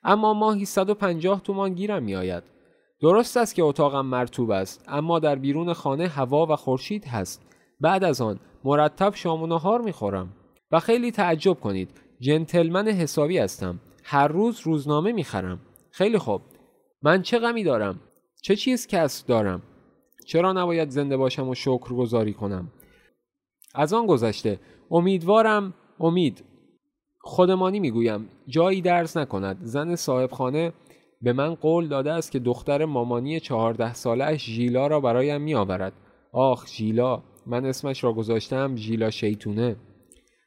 اما 0.04 0.34
ماهی 0.34 0.66
150 0.66 1.42
تومان 1.42 1.74
گیرم 1.74 2.04
میآید. 2.04 2.44
درست 3.02 3.38
است 3.38 3.56
که 3.56 3.64
اتاقم 3.64 4.06
مرتوب 4.06 4.52
است 4.52 4.86
اما 4.88 5.20
در 5.20 5.36
بیرون 5.36 5.74
خانه 5.74 6.08
هوا 6.08 6.46
و 6.46 6.56
خورشید 6.56 7.06
هست. 7.06 7.42
بعد 7.80 8.04
از 8.04 8.22
آن 8.22 8.40
مرتب 8.64 9.16
شام 9.16 9.44
و 9.44 9.48
نهار 9.48 9.82
می‌خورم. 9.82 10.34
و 10.72 10.80
خیلی 10.80 11.12
تعجب 11.12 11.54
کنید 11.54 11.90
جنتلمن 12.20 12.88
حسابی 12.88 13.38
هستم. 13.38 13.80
هر 14.04 14.28
روز 14.28 14.60
روزنامه 14.60 15.12
می‌خرم. 15.12 15.60
خیلی 15.92 16.18
خوب. 16.18 16.42
من 17.02 17.22
چه 17.22 17.40
غمی 17.40 17.64
دارم؟ 17.64 18.00
چه 18.42 18.56
چیز 18.56 18.88
کسب 18.88 19.28
دارم؟ 19.28 19.62
چرا 20.28 20.54
نباید 20.54 20.90
زنده 20.90 21.18
باشم 21.18 21.50
و 21.50 21.56
شکر 21.56 21.94
گذاری 21.94 22.34
کنم؟ 22.34 22.72
از 23.76 23.94
آن 23.94 24.06
گذشته. 24.06 24.60
امیدوارم 24.92 25.74
امید. 26.00 26.44
خودمانی 27.20 27.80
می‌گویم. 27.80 28.30
جایی 28.48 28.82
درس 28.82 29.18
نکند. 29.18 29.58
زن 29.62 29.96
صاحب 29.96 30.32
خانه 30.32 30.74
به 31.22 31.34
من 31.34 31.56
قول 31.56 31.88
داده 31.88 32.12
است 32.12 32.32
که 32.32 32.40
دختر 32.40 32.86
مامانی 32.86 33.40
چهارده 33.40 33.94
سالش 33.94 34.46
ژیلا 34.46 34.88
را 34.88 35.00
برایم 35.00 35.42
میآورد. 35.42 35.94
آخ 36.32 36.68
ژیلا. 36.68 37.24
من 37.46 37.66
اسمش 37.66 38.04
را 38.04 38.14
گذاشتم 38.14 38.76
ژیلا 38.76 39.10
شیطونه. 39.10 39.76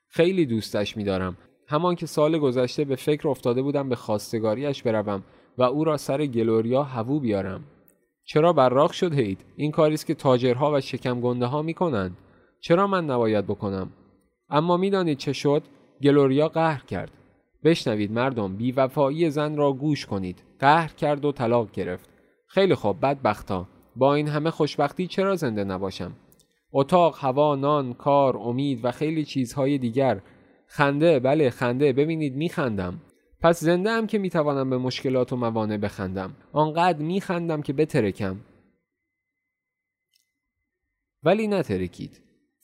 خیلی 0.09 0.47
دوستش 0.47 0.97
میدارم. 0.97 1.37
همان 1.69 1.95
که 1.95 2.07
سال 2.07 2.39
گذشته 2.39 2.85
به 2.85 2.97
فکر 2.97 3.29
افتاده 3.29 3.63
بودم 3.63 3.89
به 3.89 3.97
خواستگاریش 3.97 4.83
بروم 4.83 5.23
و 5.59 5.63
او 5.63 5.85
را 5.85 5.97
سر 5.97 6.27
گلوریا 6.27 6.83
هوو 6.83 7.21
بیارم. 7.21 7.65
چرا 8.25 8.53
براق 8.53 8.93
شد 8.93 9.15
هید 9.15 9.45
این 9.57 9.71
کاری 9.71 9.95
است 9.95 10.07
که 10.07 10.15
تاجرها 10.15 10.73
و 10.73 10.81
شکم 10.81 11.21
گنده 11.21 11.47
ها 11.47 11.63
می 11.63 11.75
کنند 11.75 12.17
چرا 12.61 12.87
من 12.87 13.05
نباید 13.05 13.47
بکنم؟ 13.47 13.93
اما 14.49 14.77
می‌دانید 14.77 15.19
چه 15.19 15.33
شد؟ 15.33 15.63
گلوریا 16.03 16.49
قهر 16.49 16.85
کرد. 16.85 17.11
بشنوید 17.65 18.13
مردم 18.13 18.57
بیوفایی 18.57 19.31
زن 19.31 19.57
را 19.57 19.73
گوش 19.73 20.07
کنید. 20.07 20.43
قهر 20.59 20.93
کرد 20.93 21.25
و 21.25 21.33
طلاق 21.33 21.71
گرفت. 21.71 22.11
خیلی 22.47 22.75
خوب 22.75 23.01
بدبختا. 23.01 23.69
با 23.97 24.15
این 24.15 24.29
همه 24.29 24.51
خوشبختی 24.51 25.07
چرا 25.07 25.37
زنده 25.37 25.65
نباشم؟ 25.65 26.13
اتاق 26.73 27.17
هوا 27.19 27.57
نان 27.57 27.95
کار 27.95 28.37
امید 28.37 28.85
و 28.85 28.91
خیلی 28.91 29.25
چیزهای 29.25 29.79
دیگر. 29.79 30.21
خنده 30.67 31.21
بله 31.21 31.51
خنده. 31.51 31.93
ببینید 31.93 32.37
میخندم. 32.37 33.01
پس 33.41 33.61
زنده 33.61 33.91
هم 33.91 34.07
که 34.07 34.19
می‌توانم 34.19 34.71
به 34.71 34.79
مشکلات 34.79 35.33
و 35.33 35.37
موانع 35.37 35.77
بخندم. 35.77 36.37
آنقدر 36.53 36.99
میخندم 36.99 37.63
که 37.63 37.73
بترکم. 37.73 38.41
ولی 41.23 41.47
نترکید. 41.47 42.21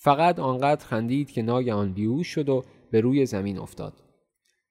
فقط 0.06 0.38
آنقدر 0.38 0.84
خندید 0.84 1.30
که 1.30 1.42
ناگهان 1.42 1.92
بیهوش 1.92 2.26
شد 2.26 2.48
و 2.48 2.64
به 2.90 3.00
روی 3.00 3.26
زمین 3.26 3.58
افتاد. 3.58 3.92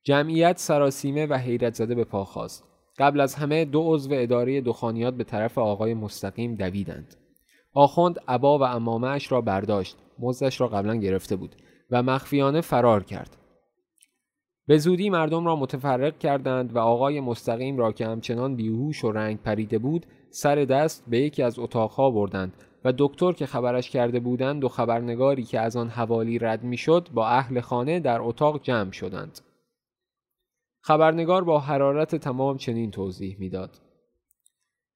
جمعیت 0.03 0.57
سراسیمه 0.57 1.25
و 1.25 1.33
حیرت 1.33 1.73
زده 1.73 1.95
به 1.95 2.03
پا 2.03 2.25
خواست 2.25 2.63
قبل 2.97 3.19
از 3.19 3.35
همه 3.35 3.65
دو 3.65 3.93
عضو 3.93 4.09
اداره 4.13 4.61
دخانیات 4.61 5.13
به 5.13 5.23
طرف 5.23 5.57
آقای 5.57 5.93
مستقیم 5.93 6.55
دویدند. 6.55 7.15
آخوند 7.73 8.19
عبا 8.27 8.59
و 8.59 8.63
امامهش 8.63 9.31
را 9.31 9.41
برداشت. 9.41 9.97
مزدش 10.19 10.61
را 10.61 10.67
قبلا 10.67 10.95
گرفته 10.95 11.35
بود 11.35 11.55
و 11.91 12.03
مخفیانه 12.03 12.61
فرار 12.61 13.03
کرد. 13.03 13.37
به 14.67 14.77
زودی 14.77 15.09
مردم 15.09 15.45
را 15.45 15.55
متفرق 15.55 16.17
کردند 16.17 16.75
و 16.75 16.79
آقای 16.79 17.19
مستقیم 17.19 17.77
را 17.77 17.91
که 17.91 18.05
همچنان 18.07 18.55
بیهوش 18.55 19.03
و 19.03 19.11
رنگ 19.11 19.41
پریده 19.41 19.77
بود 19.77 20.05
سر 20.29 20.55
دست 20.55 21.03
به 21.07 21.19
یکی 21.19 21.43
از 21.43 21.59
اتاقها 21.59 22.11
بردند 22.11 22.53
و 22.85 22.93
دکتر 22.97 23.31
که 23.31 23.45
خبرش 23.45 23.89
کرده 23.89 24.19
بودند 24.19 24.63
و 24.63 24.69
خبرنگاری 24.69 25.43
که 25.43 25.59
از 25.59 25.75
آن 25.75 25.89
حوالی 25.89 26.39
رد 26.39 26.63
می‌شد 26.63 27.09
با 27.13 27.27
اهل 27.27 27.59
خانه 27.59 27.99
در 27.99 28.21
اتاق 28.21 28.61
جمع 28.61 28.91
شدند. 28.91 29.39
خبرنگار 30.81 31.43
با 31.43 31.59
حرارت 31.59 32.15
تمام 32.15 32.57
چنین 32.57 32.91
توضیح 32.91 33.35
می‌داد. 33.39 33.81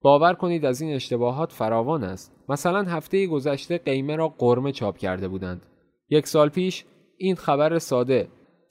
باور 0.02 0.34
کنید 0.34 0.65
از 0.65 0.82
این 0.82 0.95
اشتباهات 0.95 1.52
فراوان 1.52 2.04
است. 2.04 2.36
مثلا 2.49 2.84
هفته 2.84 3.28
گذشته 3.28 3.78
قیمه 3.78 4.15
را 4.15 4.28
قرمه 4.28 4.71
چاپ 4.71 4.97
کرده 4.97 5.28
بودند. 5.28 5.62
یک 6.10 6.28
سال 6.28 6.49
پیش 6.49 6.86
این 7.17 7.36
خبر 7.36 7.80
ساده 7.80 8.28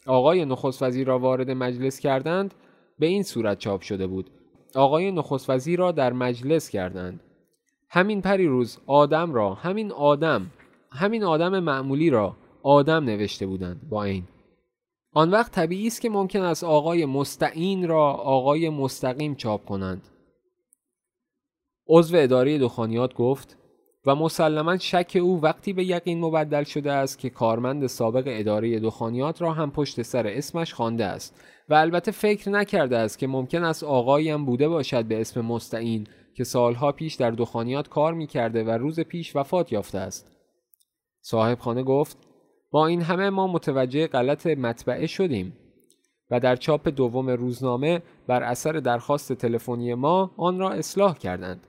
آقای 0.06 0.44
نخست 0.44 0.82
وزیر 0.82 1.06
را 1.06 1.18
وارد 1.18 1.50
مجلس 1.50 2.00
کردند 2.00 2.54
به 2.98 3.06
این 3.06 3.22
صورت 3.22 3.58
چاپ 3.58 3.80
شده 3.80 4.06
بود. 4.06 4.30
آقای 4.74 5.12
نخست 5.12 5.50
وزیر 5.50 5.78
را 5.78 5.92
در 5.92 6.12
مجلس 6.12 6.70
کردند. 6.70 7.20
همین 7.90 8.22
پری 8.22 8.46
روز 8.46 8.78
آدم 8.86 9.34
را 9.34 9.54
همین 9.54 9.92
آدم 9.92 10.50
همین 10.90 11.24
آدم 11.24 11.58
معمولی 11.58 12.10
را 12.10 12.36
آدم 12.62 13.04
نوشته 13.04 13.46
بودند 13.46 13.88
با 13.88 14.04
این 14.04 14.24
آن 15.12 15.30
وقت 15.30 15.52
طبیعی 15.52 15.86
است 15.86 16.00
که 16.00 16.10
ممکن 16.10 16.42
است 16.42 16.64
آقای 16.64 17.06
مستعین 17.06 17.88
را 17.88 18.12
آقای 18.12 18.68
مستقیم 18.68 19.34
چاپ 19.34 19.64
کنند. 19.64 20.08
عضو 21.88 22.16
اداره 22.16 22.58
دخانیات 22.58 23.14
گفت 23.14 23.56
و 24.06 24.14
مسلما 24.14 24.78
شک 24.78 25.18
او 25.22 25.42
وقتی 25.42 25.72
به 25.72 25.84
یقین 25.84 26.20
مبدل 26.20 26.64
شده 26.64 26.92
است 26.92 27.18
که 27.18 27.30
کارمند 27.30 27.86
سابق 27.86 28.24
اداره 28.26 28.80
دخانیات 28.80 29.42
را 29.42 29.52
هم 29.52 29.70
پشت 29.70 30.02
سر 30.02 30.26
اسمش 30.26 30.74
خوانده 30.74 31.04
است. 31.04 31.40
و 31.68 31.74
البته 31.74 32.10
فکر 32.10 32.50
نکرده 32.50 32.98
است 32.98 33.18
که 33.18 33.26
ممکن 33.26 33.64
است 33.64 33.84
آقایی 33.84 34.30
هم 34.30 34.44
بوده 34.44 34.68
باشد 34.68 35.04
به 35.04 35.20
اسم 35.20 35.40
مستعین 35.40 36.06
که 36.38 36.44
سالها 36.44 36.92
پیش 36.92 37.14
در 37.14 37.30
دخانیات 37.30 37.88
کار 37.88 38.14
می‌کرده 38.14 38.64
و 38.64 38.70
روز 38.70 39.00
پیش 39.00 39.36
وفات 39.36 39.72
یافته 39.72 39.98
است. 39.98 40.32
صاحب 41.20 41.58
خانه 41.58 41.82
گفت 41.82 42.16
با 42.70 42.86
این 42.86 43.02
همه 43.02 43.30
ما 43.30 43.46
متوجه 43.46 44.06
غلط 44.06 44.46
مطبعه 44.46 45.06
شدیم 45.06 45.52
و 46.30 46.40
در 46.40 46.56
چاپ 46.56 46.88
دوم 46.88 47.30
روزنامه 47.30 48.02
بر 48.26 48.42
اثر 48.42 48.72
درخواست 48.72 49.32
تلفنی 49.32 49.94
ما 49.94 50.34
آن 50.36 50.58
را 50.58 50.70
اصلاح 50.70 51.18
کردند. 51.18 51.60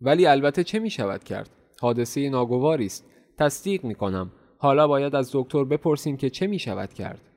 ولی 0.00 0.26
البته 0.26 0.64
چه 0.64 0.78
می 0.78 0.90
شود 0.90 1.24
کرد؟ 1.24 1.50
حادثه 1.80 2.28
ناگواری 2.28 2.86
است. 2.86 3.04
تصدیق 3.38 3.84
می 3.84 3.94
کنم 3.94 4.32
حالا 4.58 4.88
باید 4.88 5.14
از 5.14 5.30
دکتر 5.32 5.64
بپرسیم 5.64 6.16
که 6.16 6.30
چه 6.30 6.46
می 6.46 6.58
شود 6.58 6.94
کرد. 6.94 7.31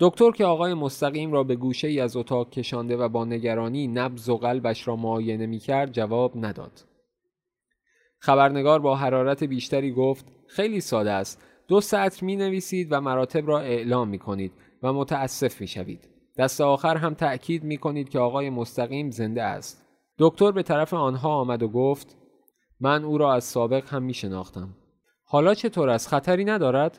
دکتر 0.00 0.30
که 0.30 0.44
آقای 0.44 0.74
مستقیم 0.74 1.32
را 1.32 1.44
به 1.44 1.56
گوشه 1.56 1.88
ای 1.88 2.00
از 2.00 2.16
اتاق 2.16 2.50
کشانده 2.50 2.96
و 2.96 3.08
با 3.08 3.24
نگرانی 3.24 3.86
نبض 3.86 4.28
و 4.28 4.36
قلبش 4.36 4.88
را 4.88 4.96
معاینه 4.96 5.46
می 5.46 5.58
کرد 5.58 5.92
جواب 5.92 6.32
نداد 6.36 6.84
خبرنگار 8.18 8.78
با 8.78 8.96
حرارت 8.96 9.44
بیشتری 9.44 9.92
گفت 9.92 10.24
خیلی 10.46 10.80
ساده 10.80 11.10
است 11.10 11.42
دو 11.68 11.80
سطر 11.80 12.24
می 12.24 12.36
نویسید 12.36 12.88
و 12.90 13.00
مراتب 13.00 13.48
را 13.48 13.60
اعلام 13.60 14.08
می 14.08 14.18
کنید 14.18 14.52
و 14.82 14.92
متاسف 14.92 15.60
می 15.60 15.66
شوید. 15.66 16.08
دست 16.38 16.60
آخر 16.60 16.96
هم 16.96 17.14
تأکید 17.14 17.64
می 17.64 17.76
کنید 17.76 18.08
که 18.08 18.18
آقای 18.18 18.50
مستقیم 18.50 19.10
زنده 19.10 19.42
است. 19.42 19.82
دکتر 20.18 20.52
به 20.52 20.62
طرف 20.62 20.94
آنها 20.94 21.34
آمد 21.34 21.62
و 21.62 21.68
گفت 21.68 22.16
من 22.80 23.04
او 23.04 23.18
را 23.18 23.34
از 23.34 23.44
سابق 23.44 23.88
هم 23.88 24.02
می 24.02 24.14
شناختم. 24.14 24.74
حالا 25.24 25.54
چطور 25.54 25.90
است؟ 25.90 26.08
خطری 26.08 26.44
ندارد؟ 26.44 26.98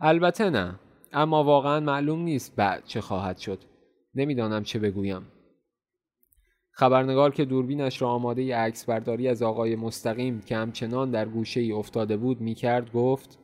البته 0.00 0.50
نه. 0.50 0.80
اما 1.18 1.44
واقعا 1.44 1.80
معلوم 1.80 2.20
نیست 2.20 2.56
بعد 2.56 2.84
چه 2.86 3.00
خواهد 3.00 3.38
شد. 3.38 3.58
نمی‌دانم 4.14 4.62
چه 4.62 4.78
بگویم. 4.78 5.26
خبرنگار 6.70 7.34
که 7.34 7.44
دوربینش 7.44 8.02
را 8.02 8.08
آماده 8.08 8.56
عکس 8.56 8.84
برداری 8.84 9.28
از 9.28 9.42
آقای 9.42 9.76
مستقیم 9.76 10.40
که 10.40 10.56
همچنان 10.56 11.10
در 11.10 11.28
گوشه 11.28 11.60
ای 11.60 11.72
افتاده 11.72 12.16
بود 12.16 12.40
می 12.40 12.54
کرد 12.54 12.92
گفت 12.92 13.38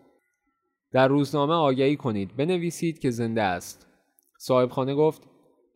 در 0.92 1.08
روزنامه 1.08 1.54
آگهی 1.54 1.96
کنید 1.96 2.36
بنویسید 2.36 2.98
که 2.98 3.10
زنده 3.10 3.42
است. 3.42 3.86
صاحب 4.38 4.70
خانه 4.70 4.94
گفت 4.94 5.22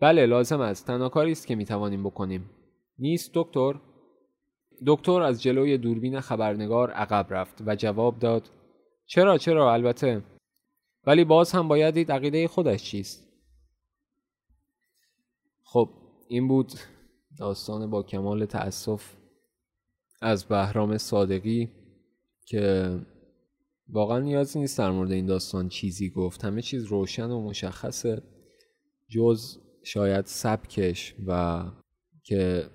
بله 0.00 0.26
لازم 0.26 0.60
است. 0.60 0.86
تنها 0.86 1.08
کاری 1.08 1.32
است 1.32 1.46
که 1.46 1.54
می 1.54 1.64
توانیم 1.64 2.02
بکنیم. 2.02 2.50
نیست 2.98 3.30
دکتر؟ 3.34 3.74
دکتر 4.86 5.22
از 5.22 5.42
جلوی 5.42 5.78
دوربین 5.78 6.20
خبرنگار 6.20 6.90
عقب 6.90 7.26
رفت 7.30 7.62
و 7.66 7.76
جواب 7.76 8.18
داد 8.18 8.50
چرا 9.06 9.38
چرا؟ 9.38 9.72
البته 9.72 10.22
ولی 11.06 11.24
باز 11.24 11.52
هم 11.52 11.68
باید 11.68 11.94
دید 11.94 12.12
عقیده 12.12 12.48
خودش 12.48 12.82
چیست؟ 12.82 13.26
خب 15.62 15.88
این 16.28 16.48
بود 16.48 16.72
داستان 17.38 17.90
با 17.90 18.02
کمال 18.02 18.44
تأسف 18.44 19.16
از 20.22 20.44
بهرام 20.44 20.98
صادقی 20.98 21.70
که 22.46 22.96
واقعا 23.88 24.18
نیازی 24.18 24.58
نیست 24.58 24.78
در 24.78 24.90
مورد 24.90 25.12
این 25.12 25.26
داستان 25.26 25.68
چیزی 25.68 26.10
گفت. 26.10 26.44
همه 26.44 26.62
چیز 26.62 26.84
روشن 26.84 27.30
و 27.30 27.40
مشخصه. 27.40 28.22
جز 29.08 29.58
شاید 29.84 30.26
سبکش 30.26 31.14
و 31.26 31.64
که 32.22 32.70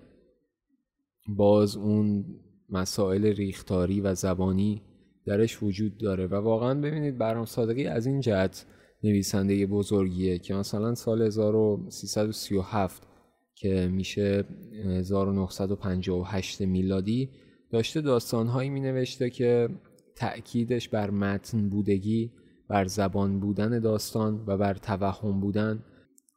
باز 1.28 1.76
اون 1.76 2.26
مسائل 2.70 3.26
ریختاری 3.26 4.02
و 4.02 4.16
زبانی 4.16 4.82
درش 5.26 5.64
وجود 5.64 5.98
داره. 5.98 6.28
و 6.28 6.36
واقعا 6.36 6.74
ببینید 6.74 7.18
برام 7.18 7.46
صادقی 7.46 7.88
از 7.88 8.06
این 8.06 8.20
جهت 8.20 8.66
نویسنده 9.04 9.66
بزرگیه 9.66 10.40
که 10.40 10.54
مثلا 10.54 10.96
سال 10.96 11.22
1337 11.22 13.08
که 13.56 13.88
میشه 13.92 14.44
1958 14.86 16.62
میلادی 16.62 17.30
داشته 17.72 18.02
داستانهایی 18.02 18.70
می 18.70 18.80
نوشته 18.80 19.30
که 19.30 19.70
تأکیدش 20.16 20.90
بر 20.90 21.10
متن 21.10 21.70
بودگی 21.70 22.32
بر 22.68 22.86
زبان 22.86 23.40
بودن 23.40 23.80
داستان 23.80 24.44
و 24.48 24.58
بر 24.58 24.74
توهم 24.74 25.40
بودن. 25.40 25.84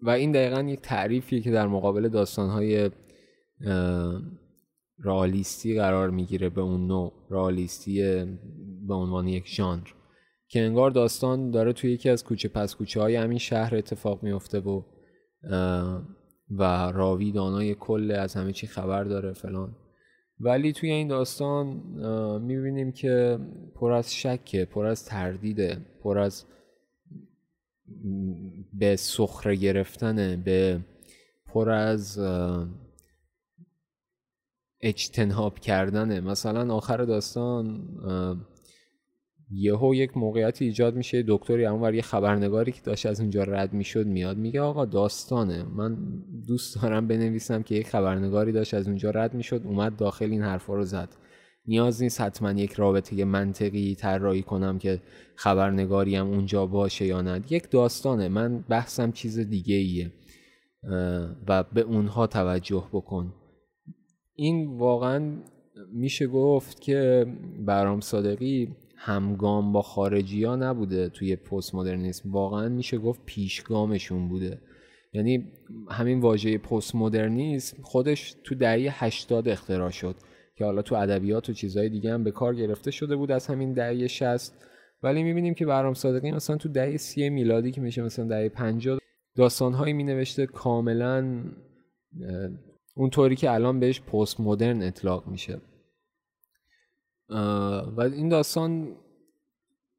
و 0.03 0.11
این 0.11 0.33
دقیقا 0.33 0.63
یک 0.63 0.81
تعریفیه 0.81 1.41
که 1.41 1.51
در 1.51 1.67
مقابل 1.67 2.09
داستانهای 2.09 2.91
رالیستی 4.99 5.75
قرار 5.75 6.11
می‌گیره 6.11 6.49
به 6.49 6.61
اون 6.61 6.87
نوع. 6.87 7.13
رالیستی 7.31 8.25
به 8.87 8.95
عنوان 8.95 9.29
یک 9.29 9.49
ژانر. 9.49 9.89
که 10.49 10.61
انگار 10.61 10.91
داستان 10.91 11.51
داره 11.51 11.73
توی 11.73 11.93
یکی 11.93 12.11
از 12.11 12.25
کوچه 12.25 12.49
پس 12.49 12.75
کوچه 12.75 13.01
های 13.01 13.17
همین 13.17 13.39
شهر 13.39 13.77
اتفاق 13.77 14.23
میفته 14.23 14.61
و 14.61 14.83
و 16.51 16.63
راوی 16.93 17.33
دانای 17.33 17.75
کل 17.75 18.11
از 18.11 18.35
همه 18.35 18.53
چی 18.53 18.67
خبر 18.67 19.05
داره 19.05 19.33
فلان. 19.33 19.77
ولی 20.41 20.73
توی 20.73 20.91
این 20.91 21.09
داستان 21.09 21.67
می‌بینیم 22.43 22.93
که 22.93 23.39
پر 23.75 23.93
از 23.93 24.15
شکه 24.15 24.65
پر 24.65 24.87
از 24.87 25.05
تردیده 25.05 25.87
پر 26.03 26.19
از 26.19 26.45
به 28.73 28.97
سخره 28.97 29.57
گرفتنه 29.57 30.37
به 30.37 30.81
پر 31.47 31.71
از 31.71 32.21
اجتناب 34.81 35.59
کردنه. 35.59 36.21
مثلا 36.21 36.75
آخر 36.75 36.97
داستان 36.97 37.89
یهو 39.51 39.95
یک 39.95 40.17
موقعیتی 40.17 40.65
ایجاد 40.65 40.97
میشه. 40.97 41.25
دکتری 41.29 41.67
اونور 41.67 41.95
یه 41.95 42.03
خبرنگاری 42.03 42.73
که 42.73 42.81
داشت 42.85 43.07
از 43.07 43.21
اونجا 43.21 43.43
رد 43.43 43.73
می‌شد 43.73 44.07
میاد. 44.07 44.37
میگه 44.37 44.61
آقا 44.61 44.85
داستانه. 44.85 45.63
من 45.63 45.97
دوست 46.49 46.83
دارم 46.83 47.09
بنویسم 47.09 47.63
که 47.63 47.75
یک 47.75 47.87
خبرنگاری 47.87 48.53
داشت 48.53 48.75
از 48.75 48.89
اونجا 48.89 49.11
رد 49.11 49.35
می‌شد. 49.35 49.63
اومد 49.65 49.97
داخل 49.97 50.31
این 50.31 50.43
حرفا 50.43 50.75
رو 50.75 50.85
زد. 50.85 51.09
نیاز 51.67 52.03
نیست 52.03 52.21
حتما 52.21 52.53
یک 52.53 52.73
رابطه 52.73 53.25
منطقی 53.25 53.95
طراحی 53.95 54.43
کنم 54.43 54.79
که 54.79 55.01
خبرنگاری 55.37 56.17
هم 56.17 56.27
اونجا 56.27 56.67
باشه 56.67 57.07
یا 57.07 57.23
نه. 57.23 57.41
یک 57.51 57.71
داستانه. 57.71 58.29
من 58.29 58.65
بحثم 58.69 59.13
چیز 59.13 59.39
دیگه 59.39 59.75
ایه 59.75 60.13
و 61.49 61.63
به 61.63 61.81
اونها 61.81 62.27
توجه 62.27 62.85
بکن. 62.93 63.35
این 64.35 64.79
واقعا 64.79 65.37
میشه 65.93 66.27
گفت 66.27 66.81
که 66.81 67.27
برام 67.67 68.01
صادقی 68.01 68.77
همگام 69.07 69.73
با 69.73 69.83
خارجی 69.83 70.45
ها 70.45 70.57
نبوده 70.57 71.09
توی 71.09 71.37
پست 71.37 71.75
مدرنیسم 71.75 72.33
واقعا 72.33 72.69
میشه 72.69 72.99
گفت 72.99 73.21
پیشگامشون 73.27 74.29
بوده. 74.29 74.59
یعنی 75.13 75.53
همین 75.91 76.21
واژه 76.21 76.59
پست 76.59 76.95
مدرنیسم 76.95 77.83
خودش 77.83 78.35
تو 78.45 78.55
دهه 78.55 79.05
80 79.05 79.49
اختراع 79.49 79.91
شد 79.91 80.17
که 80.57 80.65
حالا 80.65 80.83
تو 80.83 80.95
ادبیات 80.95 81.49
و 81.49 81.53
چیزهای 81.53 81.89
دیگه 81.89 82.13
هم 82.13 82.25
به 82.25 82.31
کار 82.31 82.55
گرفته 82.55 82.91
شده 82.91 83.17
بود 83.17 83.33
از 83.33 83.47
همین 83.47 83.73
دهه 83.73 84.07
60 84.07 84.53
ولی 85.03 85.23
می‌بینیم 85.23 85.55
که 85.55 85.67
برام 85.67 85.95
صادقی 85.95 86.31
مثلا 86.31 86.57
تو 86.57 86.69
دهه 86.69 86.97
سی 86.97 87.29
میلادی 87.29 87.71
که 87.71 87.81
میشه 87.81 88.03
مثلا 88.03 88.25
دهه 88.25 88.49
50 88.49 88.99
داستانهایی 89.37 89.93
می 89.93 90.05
نوشته 90.05 90.47
کاملا 90.47 91.45
اونطوری 92.97 93.37
که 93.37 93.51
الان 93.51 93.81
بهش 93.81 94.01
پست 94.01 94.41
مدرن 94.41 94.83
اطلاق 94.83 95.27
میشه. 95.27 95.61
و 97.97 98.01
این 98.01 98.29
داستان 98.29 98.97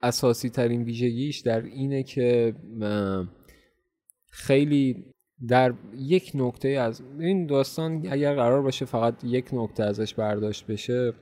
اساسی 0.01 0.49
ترین 0.49 0.83
ویژگیش 0.83 1.39
در 1.39 1.61
اینه 1.61 2.03
که 2.03 2.55
خیلی 4.31 5.05
در 5.47 5.73
یک 5.97 6.31
نکته 6.35 6.69
از 6.69 7.01
این 7.19 7.45
داستان 7.45 8.07
اگر 8.09 8.35
قرار 8.35 8.61
باشه 8.61 8.85
فقط 8.85 9.23
یک 9.23 9.49
نکته 9.53 9.83
ازش 9.83 10.13
برداشت 10.13 10.67
بشه 10.67 11.13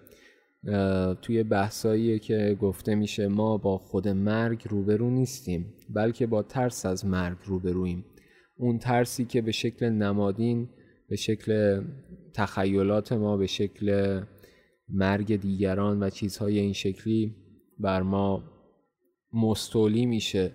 توی 1.22 1.44
بحثایی 1.44 2.20
که 2.20 2.58
گفته 2.62 2.96
میشه 2.96 3.28
ما 3.28 3.58
با 3.58 3.78
خود 3.78 4.08
مرگ 4.08 4.64
روبرو 4.70 5.10
نیستیم 5.10 5.74
بلکه 5.90 6.28
با 6.28 6.44
ترس 6.44 6.86
از 6.86 7.06
مرگ 7.06 7.38
روبرویم 7.46 8.06
اون 8.58 8.78
ترسی 8.78 9.26
که 9.26 9.42
به 9.42 9.52
شکل 9.52 9.90
نمادین 9.90 10.70
به 11.10 11.16
شکل 11.16 11.82
تخیلات 12.34 13.12
ما 13.12 13.38
به 13.38 13.48
شکل 13.48 14.22
مرگ 14.94 15.36
دیگران 15.36 16.04
و 16.04 16.10
چیزهای 16.10 16.60
این 16.60 16.74
شکلی 16.74 17.36
بر 17.80 18.02
ما 18.02 18.44
مستولی 19.34 20.06
میشه. 20.06 20.52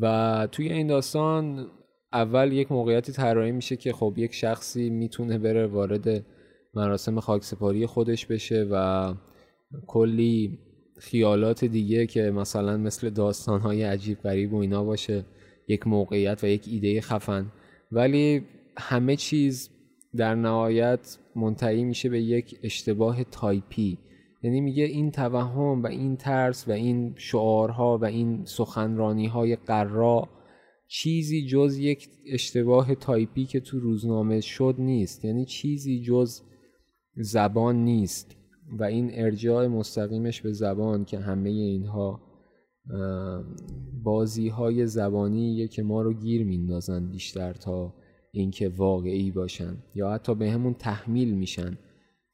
و 0.00 0.48
توی 0.52 0.72
این 0.72 0.86
داستان 0.86 1.66
اول 2.12 2.52
یک 2.52 2.72
موقعیتی 2.72 3.12
طراحی 3.12 3.52
میشه 3.52 3.76
که 3.76 3.92
خب 3.92 4.14
یک 4.16 4.34
شخصی 4.34 4.90
می‌تونه 4.90 5.38
بره 5.38 5.66
وارد 5.66 6.26
مراسم 6.74 7.20
خاکسپاری 7.20 7.86
خودش 7.86 8.26
بشه 8.26 8.66
و 8.70 9.14
کلی 9.86 10.58
خیالات 10.98 11.64
دیگه 11.64 12.06
که 12.06 12.30
مثلا 12.30 12.76
مثل 12.76 13.10
داستانهای 13.10 13.82
عجیب 13.82 14.18
غریب 14.18 14.52
و 14.52 14.56
اینا 14.56 14.84
باشه 14.84 15.24
یک 15.68 15.86
موقعیت 15.86 16.44
و 16.44 16.46
یک 16.46 16.64
ایده 16.66 17.00
خفن. 17.00 17.52
ولی 17.92 18.42
همه 18.76 19.16
چیز 19.16 19.70
در 20.16 20.34
نهایت 20.34 21.18
منتهی 21.36 21.84
میشه 21.84 22.08
به 22.08 22.22
یک 22.22 22.58
اشتباه 22.62 23.24
تایپی. 23.24 23.98
یعنی 24.42 24.60
میگه 24.60 24.84
این 24.84 25.10
توهم 25.10 25.82
و 25.82 25.86
این 25.86 26.16
ترس 26.16 26.68
و 26.68 26.72
این 26.72 27.14
شعارها 27.16 27.98
و 27.98 28.04
این 28.04 28.44
سخنرانی 28.44 29.26
های 29.26 29.56
غرا 29.56 30.28
چیزی 30.88 31.46
جز 31.46 31.78
یک 31.78 32.08
اشتباه 32.26 32.94
تایپی 32.94 33.44
که 33.44 33.60
تو 33.60 33.80
روزنامه 33.80 34.40
شد 34.40 34.74
نیست. 34.78 35.24
یعنی 35.24 35.44
چیزی 35.44 36.02
جز 36.02 36.40
زبان 37.16 37.76
نیست. 37.84 38.36
و 38.78 38.84
این 38.84 39.10
ارجاع 39.12 39.66
مستقیمش 39.66 40.40
به 40.40 40.52
زبان 40.52 41.04
که 41.04 41.18
همه 41.18 41.50
اینها 41.50 42.20
بازی 44.02 44.48
های 44.48 44.86
زبانیه 44.86 45.68
که 45.68 45.82
ما 45.82 46.02
رو 46.02 46.12
گیر 46.12 46.44
میندازن 46.44 47.10
بیشتر 47.10 47.52
تا 47.52 47.94
اینکه 48.32 48.68
واقعی 48.68 49.30
باشن 49.30 49.76
یا 49.94 50.10
حتی 50.12 50.34
به 50.34 50.50
همون 50.50 50.74
تحمیل 50.74 51.34
میشن. 51.34 51.78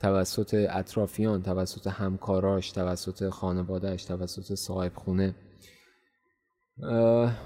توسط 0.00 0.66
اطرافیان 0.70 1.42
توسط 1.42 1.86
همکاراش 1.86 2.72
توسط 2.72 3.28
خانوادهش 3.28 4.04
توسط 4.04 4.54
صاحب 4.54 4.92
خونه 4.94 5.34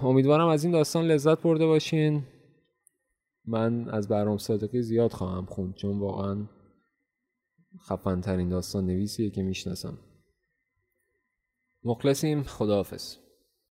امیدوارم 0.03 0.49
از 0.49 0.65
این 0.65 0.73
داستان 0.73 1.05
لذت 1.05 1.43
برده 1.43 1.67
باشین. 1.67 2.23
من 3.45 3.89
از 3.89 4.09
برام 4.09 4.39
صادقی 4.39 4.83
زیاد 4.83 5.13
خواهم 5.13 5.47
خوند 5.47 5.75
چون 5.75 5.99
واقعا 5.99 6.47
خفن 7.89 8.21
ترین 8.21 8.49
داستان 8.49 8.87
نویسیه 8.87 9.31
که 9.31 9.43
می‌شناسم. 9.43 9.99
مخلصیم. 11.85 12.43
خداحافظ. 12.43 13.17